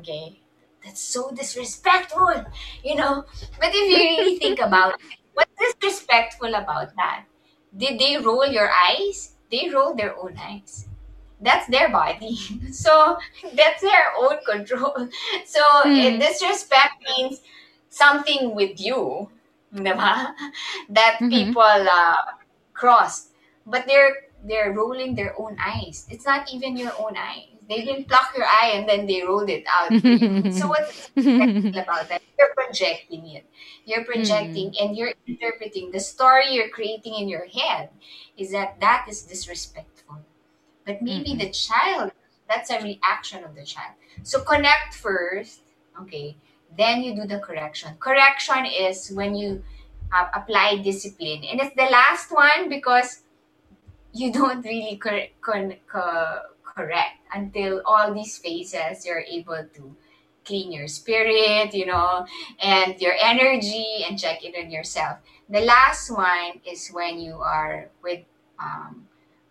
[0.00, 0.40] okay,
[0.84, 2.44] that's so disrespectful,
[2.82, 3.24] you know?
[3.60, 7.24] But if you really think about it, what's disrespectful about that?
[7.74, 9.36] Did they roll your eyes?
[9.50, 10.88] They roll their own eyes
[11.42, 12.38] that's their body.
[12.72, 13.18] So
[13.54, 15.08] that's their own control.
[15.44, 15.92] So Hmm.
[15.96, 17.40] eh, disrespect means
[17.90, 19.28] something with you,
[19.74, 20.32] diba?
[20.90, 21.30] that Mhm.
[21.30, 22.16] people uh,
[22.72, 23.30] crossed.
[23.66, 24.14] But they're
[24.44, 26.06] they're rolling their own eyes.
[26.10, 27.46] It's not even your own eyes.
[27.68, 29.94] They didn't pluck your eye and then they rolled it out.
[30.50, 32.22] So what's disrespectful about that?
[32.38, 33.46] You're projecting it.
[33.84, 37.90] You're projecting and you're interpreting the story you're creating in your head
[38.36, 39.91] is that that is disrespectful
[40.86, 41.38] but maybe Mm-mm.
[41.38, 42.12] the child
[42.48, 43.94] that's a reaction of the child.
[44.22, 45.60] So connect first
[46.00, 46.36] okay
[46.76, 47.96] then you do the correction.
[48.00, 49.62] Correction is when you
[50.12, 51.44] uh, apply discipline.
[51.44, 53.22] And it's the last one because
[54.12, 59.94] you don't really cor- con- co- correct until all these phases you're able to
[60.44, 62.26] clean your spirit you know
[62.60, 65.18] and your energy and check in on yourself.
[65.48, 68.20] The last one is when you are with
[68.58, 69.06] um,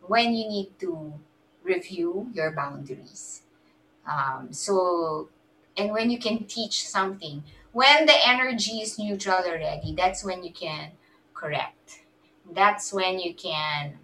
[0.08, 1.14] when you need to
[1.64, 3.44] review your boundaries.
[4.10, 5.30] Um, so,
[5.78, 10.52] and when you can teach something, when the energy is neutral already, that's when you
[10.52, 10.92] can
[11.34, 12.02] correct.
[12.52, 14.00] That's when you can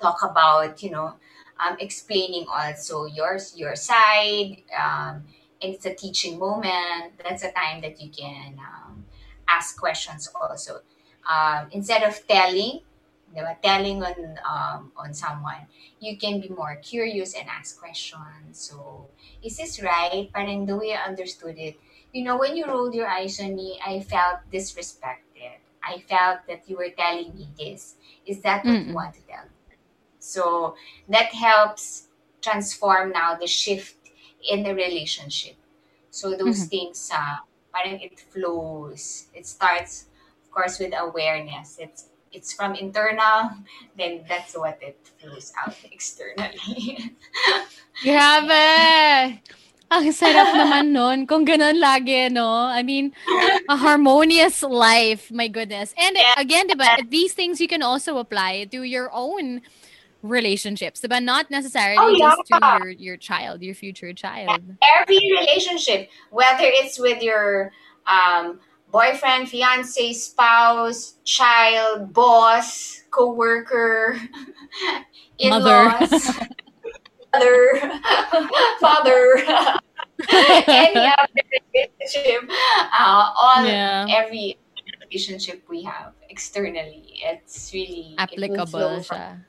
[0.00, 1.14] talk about, you know,
[1.60, 4.62] um, explaining also yours, your side.
[4.72, 5.24] Um,
[5.60, 7.20] it's a teaching moment.
[7.22, 9.04] That's a time that you can um,
[9.46, 10.80] ask questions also.
[11.28, 12.80] Um, instead of telling,
[13.34, 15.66] diba, telling on um, on someone,
[16.00, 18.58] you can be more curious and ask questions.
[18.60, 19.08] So,
[19.42, 20.30] is this right?
[20.32, 21.76] Parang the way I understood it,
[22.12, 25.58] you know, when you rolled your eyes on me, I felt disrespected.
[25.82, 27.96] I felt that you were telling me this.
[28.26, 28.94] Is that what you Mm-mm.
[28.94, 29.46] want to tell?
[30.18, 30.76] So
[31.08, 32.08] that helps
[32.42, 33.96] transform now the shift
[34.48, 35.56] in the relationship.
[36.10, 36.66] So those Mhm.
[36.66, 37.38] things, uh,
[37.72, 39.28] parang it flows.
[39.34, 40.06] It starts,
[40.44, 41.78] of course, with awareness.
[41.78, 43.50] It's it's from internal,
[43.96, 47.16] then that's what it flows out externally.
[48.04, 49.40] Grabe!
[49.90, 52.46] Ang sarap naman nun kung ganun lagi, no?
[52.46, 53.10] I mean,
[53.68, 55.92] a harmonious life, my goodness.
[55.98, 56.34] And Yeah.
[56.38, 59.62] again, diba, these things you can also apply to your own
[60.22, 64.62] relationships, but Not necessarily Oh, just to your, your child, your future child.
[64.78, 67.72] Every relationship, whether it's with your
[68.06, 74.18] um, boyfriend, fiance, spouse, child, boss, co-worker,
[75.38, 76.10] in-laws,
[77.32, 77.80] mother,
[78.80, 79.36] father,
[80.68, 81.42] any other
[81.74, 82.50] relationship,
[82.98, 84.06] uh, all Yeah.
[84.10, 84.58] every
[85.02, 89.44] relationship we have externally, it's really it Applicable from-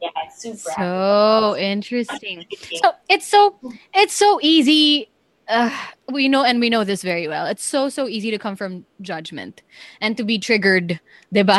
[0.00, 0.72] Yeah, it's super.
[0.76, 2.46] So interesting.
[2.82, 3.58] So it's so
[3.94, 5.10] it's so easy.
[5.50, 5.74] Uh,
[6.14, 7.46] we know and we know this very well.
[7.46, 9.62] It's so so easy to come from judgment
[10.00, 11.00] and to be triggered,
[11.34, 11.58] diba,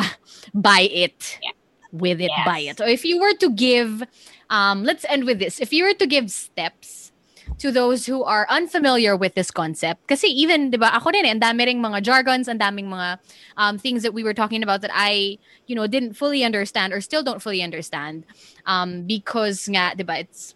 [0.56, 1.52] by it, Yeah.
[1.92, 2.80] with it, by it.
[2.80, 4.04] So if you were to give,
[4.50, 5.60] um, let's end with this.
[5.60, 7.12] If you were to give steps
[7.60, 11.44] to those who are unfamiliar with this concept, kasi even diba, ako din, eh, ang
[11.44, 13.20] dami ring mga jargons, ang daming mga
[13.60, 15.36] um, things that we were talking about that I,
[15.68, 18.24] you know, didn't fully understand or still don't fully understand
[18.66, 20.56] um, because nga, diba, it's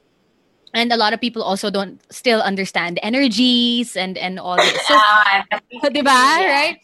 [0.76, 4.76] and a lot of people also don't still understand energies and and all this.
[4.86, 6.52] So, Ah, diba, yeah.
[6.52, 6.78] right?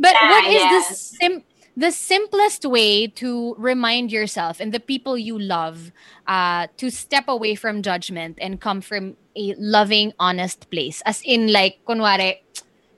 [0.00, 1.44] But Yeah, what is the sim-
[1.76, 5.92] the simplest way to remind yourself and the people you love
[6.26, 11.02] uh, to step away from judgment and come from a loving, honest place?
[11.04, 12.40] As in, like, kunwari,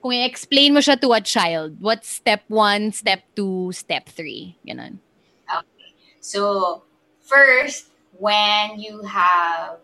[0.01, 4.57] kung i-explain mo siya to a child, what's step one, step two, step three?
[4.65, 4.97] Ganun.
[6.21, 6.83] So,
[7.21, 9.81] first, when you have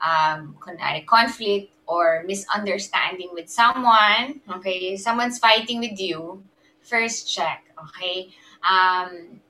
[0.00, 6.42] um, kunwari, conflict or misunderstanding with someone, okay, someone's fighting with you,
[6.82, 8.28] first check, okay?
[8.62, 9.40] Um,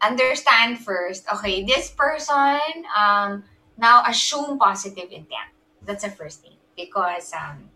[0.00, 2.60] understand first, okay, this person,
[2.96, 3.44] um,
[3.76, 5.50] now assume positive intent.
[5.82, 6.56] That's the first thing.
[6.76, 7.70] Because um,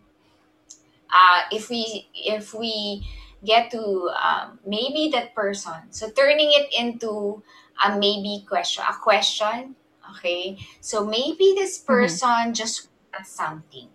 [1.11, 3.07] uh, if we if we
[3.45, 5.91] get to um, maybe that person.
[5.91, 7.43] So turning it into
[7.85, 9.77] a maybe question, a question.
[10.17, 13.89] Okay, so maybe this person just wants something.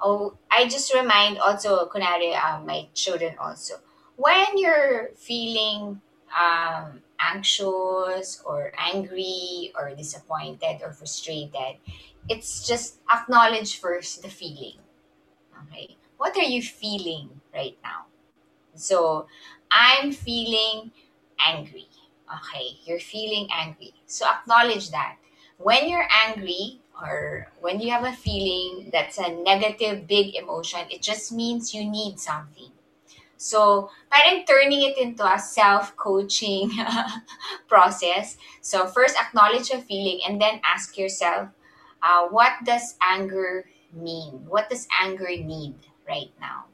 [0.00, 3.74] Oh, I just remind also, kunwari, um, my children also,
[4.16, 6.00] when you're feeling
[6.34, 11.78] um, anxious or angry or disappointed or frustrated,
[12.28, 14.82] it's just acknowledge first the feeling.
[15.68, 18.06] Okay, what are you feeling right now?
[18.74, 19.26] So,
[19.70, 20.92] I'm feeling
[21.40, 21.88] angry.
[22.28, 23.94] Okay, you're feeling angry.
[24.06, 25.16] So, acknowledge that.
[25.62, 31.02] When you're angry or when you have a feeling that's a negative, big emotion, it
[31.02, 32.70] just means you need something.
[33.36, 36.70] So, parang turning it into a self coaching
[37.68, 38.36] process.
[38.60, 41.48] So, first acknowledge a feeling and then ask yourself,
[42.02, 44.46] uh, what does anger mean?
[44.46, 45.74] What does anger need
[46.06, 46.66] right now?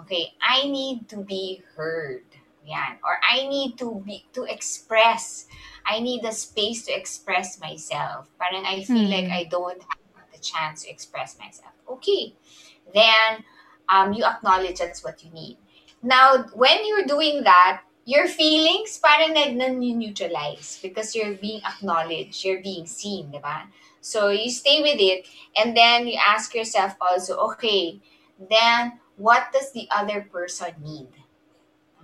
[0.00, 2.24] Okay, I need to be heard.
[2.66, 2.98] Yan.
[3.04, 5.46] Or I need to be to express.
[5.86, 8.28] I need a space to express myself.
[8.38, 9.10] Parang I feel Hmm.
[9.10, 11.72] like I don't have the chance to express myself.
[11.88, 12.34] Okay.
[12.94, 13.44] Then
[13.88, 15.58] um, you acknowledge that's what you need.
[16.02, 22.86] Now, when you're doing that, your feelings parang nag-neutralize because you're being acknowledged, you're being
[22.86, 23.66] seen, di ba?
[24.00, 25.26] So you stay with it
[25.58, 27.98] and then you ask yourself also, okay,
[28.38, 31.10] then what does the other person need?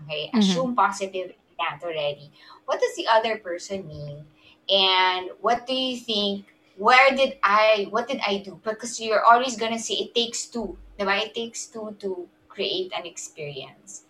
[0.03, 0.39] Okay, Mhm.
[0.43, 1.35] assume positive
[1.83, 2.31] already.
[2.67, 4.25] What does the other person mean?
[4.71, 6.55] And what do you think?
[6.77, 8.59] Where did I, what did I do?
[8.65, 11.27] Because you're always gonna say it takes two, The diba?
[11.27, 14.05] It takes two to create an experience.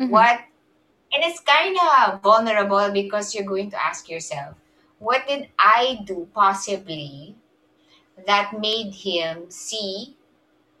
[0.00, 0.10] Mhm.
[0.10, 0.40] What,
[1.12, 4.56] and it's kind of vulnerable because you're going to ask yourself,
[4.98, 7.36] what did I do possibly
[8.26, 10.16] that made him see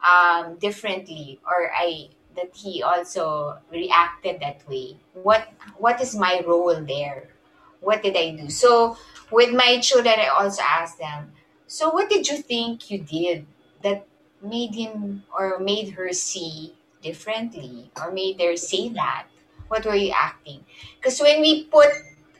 [0.04, 4.96] um, differently or I that he also reacted that way?
[5.14, 5.48] What
[5.78, 7.28] what is my role there?
[7.80, 8.50] What did I do?
[8.50, 8.96] So
[9.30, 11.32] with my children, I also ask them,
[11.66, 13.46] so what did you think you did
[13.82, 14.06] that
[14.42, 19.26] made him or made her see differently or made her say that?
[19.68, 20.64] What were you acting?
[20.98, 21.90] Because when we put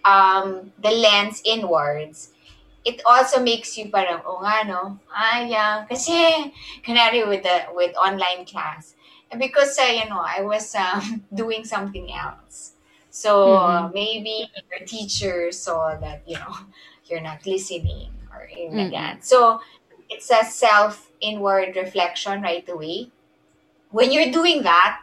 [0.04, 2.30] um, the lens inwards,
[2.84, 5.84] it also makes you parang, oh nga no, ah yeah.
[5.90, 6.54] Kasi,
[6.86, 8.94] kanari with the, with online class,
[9.38, 12.72] because uh, you know I was um, doing something else.
[13.10, 13.92] So Mm-mm.
[13.92, 16.54] maybe your teacher saw that you know
[17.06, 18.92] you're not listening or anything like Mm-mm.
[18.92, 19.24] that.
[19.24, 19.60] So
[20.08, 23.10] it's a self inward reflection right away.
[23.90, 25.00] When you're doing that,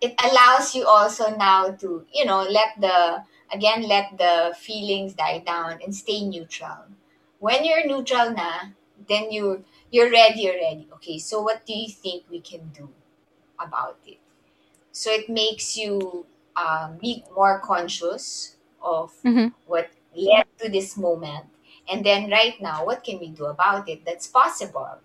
[0.00, 5.40] it allows you also now to you know let the again let the feelings die
[5.40, 6.86] down and stay neutral.
[7.38, 8.72] When you're neutral na,
[9.08, 10.42] then you you're ready.
[10.42, 10.88] You're ready.
[10.94, 11.18] Okay.
[11.18, 12.90] So what do you think we can do
[13.58, 14.18] about it?
[14.92, 16.26] So it makes you
[16.56, 19.48] um, be more conscious of Mm-hmm.
[19.66, 21.46] what led to this moment.
[21.90, 24.98] And then right now, what can we do about it that's possible?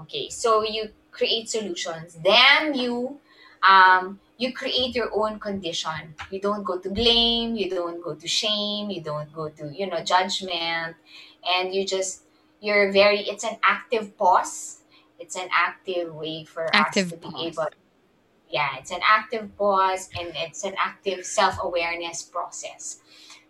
[0.00, 2.18] Okay, so you create solutions.
[2.22, 3.18] Then you
[3.62, 6.14] um, you create your own condition.
[6.30, 9.86] You don't go to blame, you don't go to shame, you don't go to, you
[9.86, 10.96] know, judgment.
[11.46, 12.22] And you just
[12.60, 14.78] you're very it's an active pause.
[15.18, 17.68] It's an active way for active us to Active be able
[18.50, 23.00] yeah, it's an active pause and it's an active self awareness process.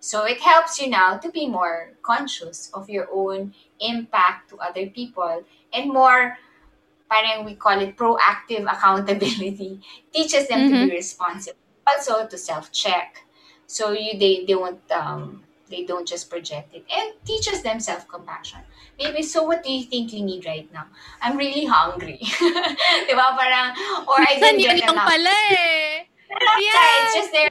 [0.00, 4.86] So it helps you now to be more conscious of your own impact to other
[4.86, 6.38] people and more,
[7.10, 9.80] parang we call it proactive accountability,
[10.12, 10.76] teaches them to Mm-hmm.
[10.76, 11.58] be responsible.
[11.86, 13.24] Also to self check.
[13.66, 18.06] So you they, they won't um they don't just project it and teaches them self
[19.00, 20.84] Maybe so what do you think you need right now?
[21.22, 22.20] I'm really hungry.
[23.08, 23.26] Diba?
[23.32, 23.72] Parang,
[24.04, 26.04] or I didn't get enough pala eh.
[26.28, 27.04] yeah, Yeah.
[27.08, 27.48] it's just there.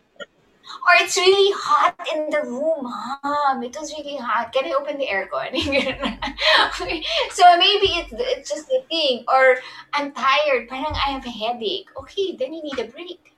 [0.86, 3.64] Or it's really hot in the room, mom.
[3.64, 4.54] It was really hot.
[4.54, 5.58] Can I open the aircon?
[7.34, 9.26] so maybe it's it's just the thing.
[9.28, 9.58] Or
[9.94, 10.70] I'm tired.
[10.70, 11.90] Parang I have a headache.
[11.98, 13.34] Okay, then you need a break.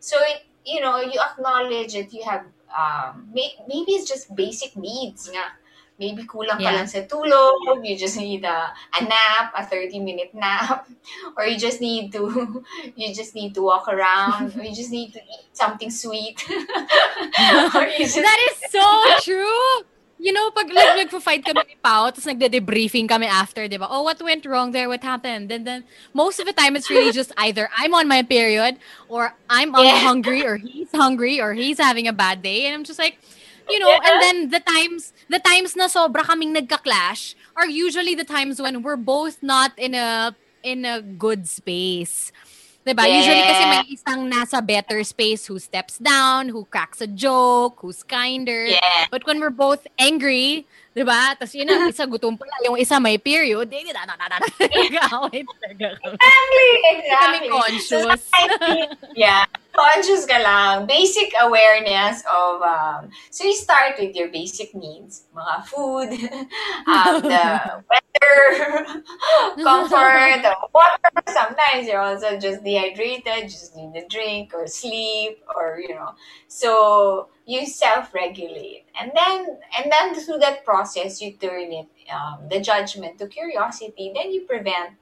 [0.00, 2.44] So it, you know, you acknowledge that you have
[2.76, 5.56] um may, maybe it's just basic needs nga.
[5.94, 6.74] Maybe kulang ka Yeah.
[6.74, 10.90] lang sa tulog, you just need a, a nap, a 30 minute nap,
[11.38, 12.26] or you just need to
[12.98, 16.42] you just need to walk around, or you just need to eat something sweet.
[17.98, 18.86] just That is so
[19.22, 19.86] true.
[20.18, 23.90] You know, pag like, nagpo-fight kami ni Pao, tapos nagde-debriefing kami after, di ba?
[23.90, 24.88] Oh, what went wrong there?
[24.88, 25.50] What happened?
[25.50, 25.84] And then,
[26.14, 28.78] most of the time, it's really just either I'm on my period,
[29.10, 29.98] or I'm Yeah.
[29.98, 32.66] hungry, or he's hungry, or he's having a bad day.
[32.66, 33.18] And I'm just like,
[33.68, 38.24] you know, and then the times, the times na sobra kaming nagka-clash are usually the
[38.24, 42.32] times when we're both not in a, in a good space.
[42.84, 43.08] Diba?
[43.08, 48.04] Usually kasi may isang nasa better space who steps down, who cracks a joke, who's
[48.04, 48.66] kinder.
[48.66, 49.08] yeah.
[49.10, 51.34] But when we're both angry, di ba?
[51.34, 54.38] Tapos yun na, isa gutom pala, yung isa may period, eh, da, da, da, da,
[54.38, 56.16] nag-aaway talaga kami.
[56.22, 56.70] Exactly,
[57.10, 57.48] kami exactly.
[57.50, 58.22] conscious.
[59.18, 59.42] yeah,
[59.74, 60.86] conscious ka lang.
[60.86, 66.14] Basic awareness of, um, so you start with your basic needs, mga food,
[66.86, 68.38] um, the weather,
[69.66, 71.10] comfort, water.
[71.26, 76.14] Sometimes you're also just dehydrated, just need a drink or sleep or, you know,
[76.46, 78.86] so you self-regulate.
[78.98, 84.12] And then, and then through that process, you turn it, um, the judgment to curiosity.
[84.14, 84.96] Then you prevent,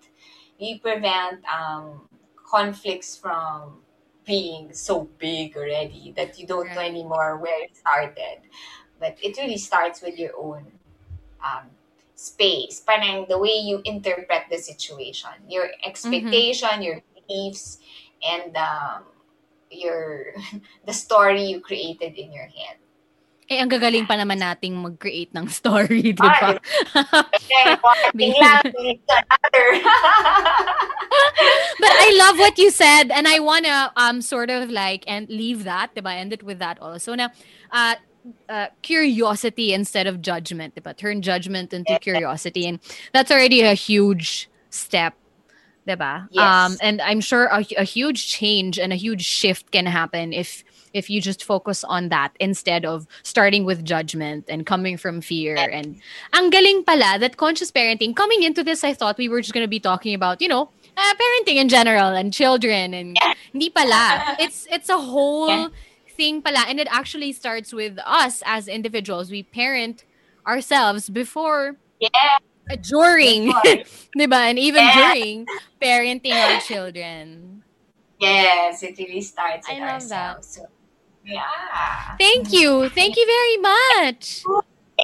[0.59, 2.09] you prevent, um,
[2.45, 3.81] conflicts from
[4.25, 8.39] being so big already that you don't know anymore where it started.
[9.01, 10.67] But it really starts with your own
[11.45, 11.71] um,
[12.15, 12.81] space.
[12.81, 17.79] Parang the way you interpret the situation, your expectation, your beliefs,
[18.23, 19.03] and um,
[19.73, 20.37] your
[20.87, 22.77] the story you created in your head.
[23.53, 26.57] Eh, ang gagaling pa naman nating mag-create ng story, di ba?
[26.57, 27.65] Okay,
[28.41, 29.67] lang leads to another.
[31.83, 35.69] but I love what you said, and I wanna um sort of like and leave
[35.69, 36.17] that, diba?
[36.17, 37.13] End it with that also.
[37.13, 37.29] Now,
[37.69, 38.01] uh,
[38.49, 40.97] uh, curiosity instead of judgment, diba?
[40.97, 42.81] Turn judgment into curiosity, and
[43.13, 45.13] that's already a huge step,
[45.87, 46.29] diba?
[46.31, 46.43] Yes.
[46.45, 50.65] Um, and I'm sure a, a huge change and a huge shift can happen if
[50.93, 55.57] if you just focus on that instead of starting with judgment and coming from fear
[55.57, 55.97] and
[56.37, 59.65] ang galing pala that conscious parenting coming into this I thought we were just going
[59.65, 63.17] to be talking about you know uh, parenting in general and children and
[63.57, 65.69] hindi pala it's it's a whole Yeah.
[66.13, 70.05] thing pala and it actually starts with us as individuals we parent
[70.47, 72.37] ourselves before yeah,
[72.83, 73.63] during Before.
[74.19, 75.13] diba and even Yeah.
[75.15, 75.47] during
[75.83, 77.63] parenting our children
[78.21, 80.37] yes, it really starts I with love that.
[80.37, 80.49] ourselves.
[80.55, 80.67] So,
[81.25, 82.17] yeah.
[82.19, 84.43] thank you thank you very much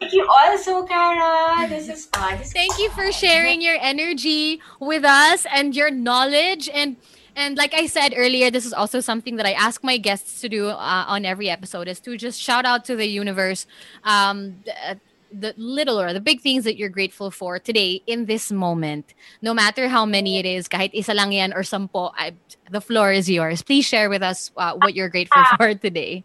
[0.01, 1.67] Thank you also, Cara.
[1.69, 2.39] This is fun.
[2.39, 6.97] This is Thank you for sharing your energy with us and your knowledge and
[7.35, 10.49] and like I said earlier, this is also something that I ask my guests to
[10.49, 13.65] do uh, on every episode is to just shout out to the universe,
[14.03, 14.97] um, uh,
[15.33, 19.15] the little or the big things that you're grateful for today in this moment.
[19.43, 22.35] No matter how many it is, kahit isa lang yan or sampo, I,
[22.71, 23.63] the floor is yours.
[23.63, 25.57] Please share with us uh, what you're grateful ah.
[25.57, 26.25] for today.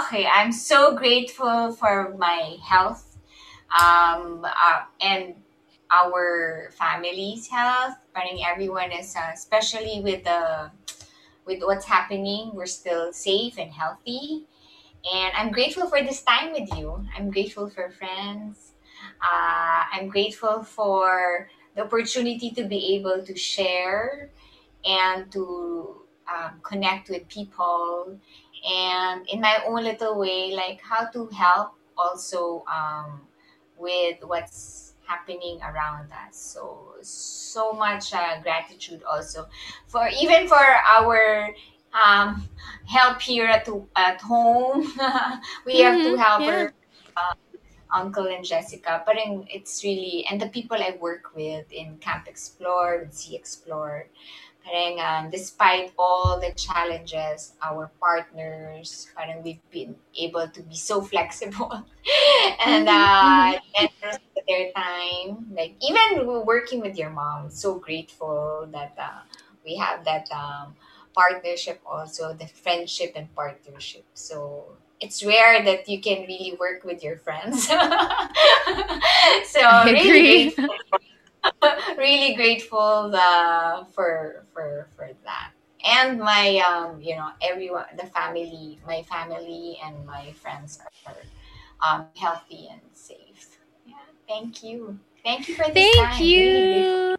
[0.00, 3.16] Okay, I'm so grateful for my health
[3.72, 5.34] um, uh, and
[5.90, 7.96] our family's health.
[8.14, 10.70] I think everyone is, uh, especially with the
[11.46, 14.46] with what's happening, we're still safe and healthy.
[15.04, 17.06] And I'm grateful for this time with you.
[17.16, 18.72] I'm grateful for friends.
[19.22, 24.30] Uh, I'm grateful for the opportunity to be able to share
[24.84, 28.18] and to um, connect with people
[28.68, 33.22] and in my own little way like how to help also um,
[33.76, 39.48] with what's happening around us so so much uh, gratitude also
[39.86, 41.52] for even for our
[41.94, 42.48] um,
[42.86, 44.80] help here at, at home.
[45.66, 46.50] we mm-hmm, have to mm-hmm, help yeah.
[46.50, 46.74] her
[47.16, 47.34] uh,
[47.92, 49.02] uncle and Jessica.
[49.06, 53.36] But in, it's really, and the people I work with in Camp Explore, with Sea
[53.36, 54.08] Explore,
[54.64, 61.00] parang, um, despite all the challenges, our partners, parang we've been able to be so
[61.00, 61.72] flexible
[62.66, 63.86] and uh, mm-hmm.
[64.04, 64.18] and
[64.48, 65.46] their time.
[65.52, 69.20] Like even working with your mom, so grateful that uh,
[69.64, 70.74] we have that um,
[71.14, 74.04] partnership also the friendship and partnership.
[74.14, 77.70] So it's rare that you can really work with your friends.
[79.44, 80.74] So really grateful,
[81.98, 85.52] really grateful uh, for for for that.
[85.84, 91.16] And my um you know everyone the family my family and my friends are
[91.82, 93.58] um, healthy and safe.
[93.86, 93.94] Yeah
[94.30, 94.98] thank you.
[95.24, 96.22] Thank you for this thank time.
[96.22, 97.16] you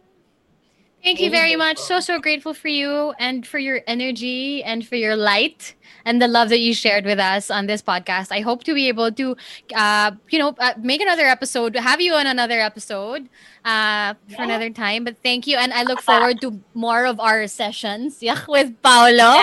[1.02, 1.78] Thank you very much.
[1.78, 5.74] So, so grateful for you and for your energy and for your light
[6.04, 8.30] and the love that you shared with us on this podcast.
[8.30, 9.36] I hope to be able to,
[9.74, 13.28] uh, you know, uh, make another episode, have you on another episode
[13.64, 14.44] uh, for yeah.
[14.44, 15.02] another time.
[15.02, 15.56] But thank you.
[15.56, 19.42] And I look forward to more of our sessions yeah, with Paolo.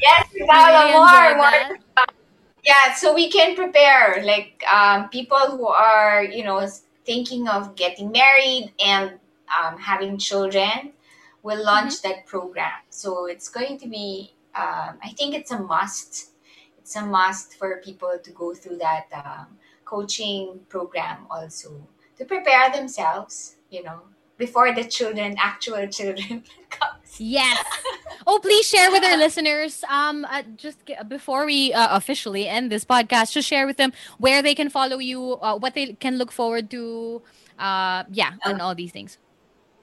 [0.00, 1.78] yes, Paolo, more, more.
[2.64, 6.66] Yeah, so we can prepare like um, people who are, you know,
[7.04, 9.18] thinking of getting married and
[9.56, 10.92] um, having children
[11.42, 12.08] will launch mm-hmm.
[12.08, 12.72] that program.
[12.90, 16.30] So it's going to be, um, I think it's a must.
[16.78, 19.46] It's a must for people to go through that um,
[19.84, 21.86] coaching program also
[22.18, 24.00] to prepare themselves, you know,
[24.36, 27.18] before the children, actual children comes.
[27.18, 27.64] Yes.
[28.26, 29.84] Oh, please share with our listeners.
[29.88, 30.78] Um, uh, just
[31.08, 34.98] before we uh, officially end this podcast, just share with them where they can follow
[34.98, 37.22] you, uh, what they can look forward to.
[37.58, 39.18] Uh, yeah, and all these things.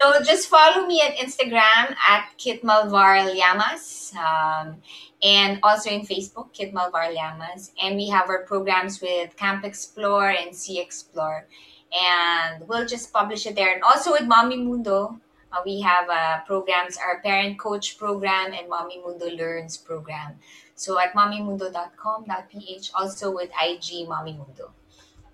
[0.01, 4.11] So just follow me at Instagram at Kit Malvar Llamas.
[4.17, 4.81] Um,
[5.21, 7.71] and also in Facebook, Kit Malvar Llamas.
[7.79, 11.45] And we have our programs with Camp Explore and Sea Explore.
[11.93, 13.75] And we'll just publish it there.
[13.75, 15.21] And also with Mommy Mundo,
[15.53, 20.39] uh, we have uh, programs, our parent coach program and Mommy Mundo Learns program.
[20.73, 24.73] So at mommymundo.com.ph, also with IG Mommy Mundo.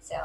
[0.07, 0.15] So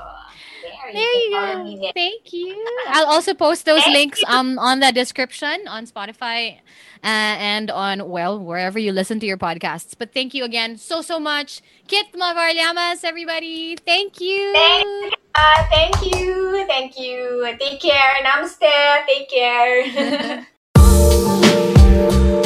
[0.63, 1.91] there, there you, you go.
[1.93, 2.55] Thank you.
[2.87, 4.29] I'll also post those Thank links you.
[4.29, 6.59] um on the description on Spotify
[7.03, 9.95] uh, and on well wherever you listen to your podcasts.
[9.99, 13.75] But thank you again so so much, Kit Malvar Llamas, everybody.
[13.75, 14.53] Thank you.
[14.53, 16.65] Thank, uh, thank you.
[16.69, 17.43] Thank you.
[17.59, 18.15] Take care.
[18.23, 19.07] Namaste.
[19.11, 20.47] Take care.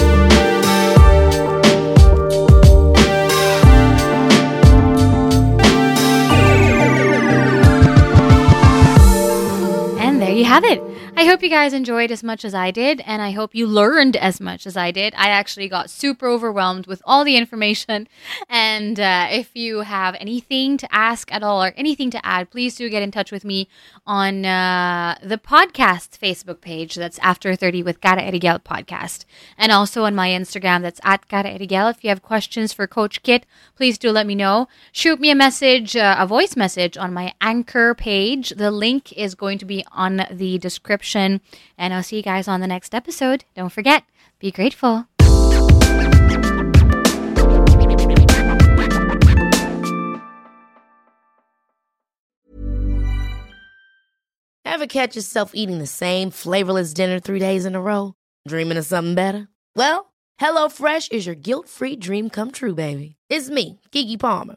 [10.47, 10.95] have it.
[11.19, 14.17] I hope you guys enjoyed as much as I did, and I hope you learned
[14.17, 15.15] as much as I did.
[15.15, 18.07] I actually got super overwhelmed with all the information.
[18.51, 22.77] And uh, if you have anything to ask at all or anything to add, please
[22.77, 23.67] do get in touch with me
[24.07, 26.97] on uh, the podcast Facebook page.
[26.97, 29.25] That's After 30 with Cara Eriguel podcast.
[29.57, 31.91] And also on my Instagram, that's at Cara Eriguel.
[31.91, 34.69] If you have questions for Coach Kit, please do let me know.
[34.93, 38.51] Shoot me a message, uh, a voice message on my Anchor page.
[38.51, 41.41] The link is going to be on the description description.
[41.78, 43.45] And I'll see you guys on the next episode.
[43.55, 44.05] Don't forget,
[44.39, 45.07] be grateful.
[54.65, 58.15] Ever catch yourself eating the same flavorless dinner three days in a row?
[58.47, 59.49] Dreaming of something better?
[59.74, 63.16] Well, HelloFresh is your guilt free dream come true, baby.
[63.31, 64.57] It's me, Keke Palmer.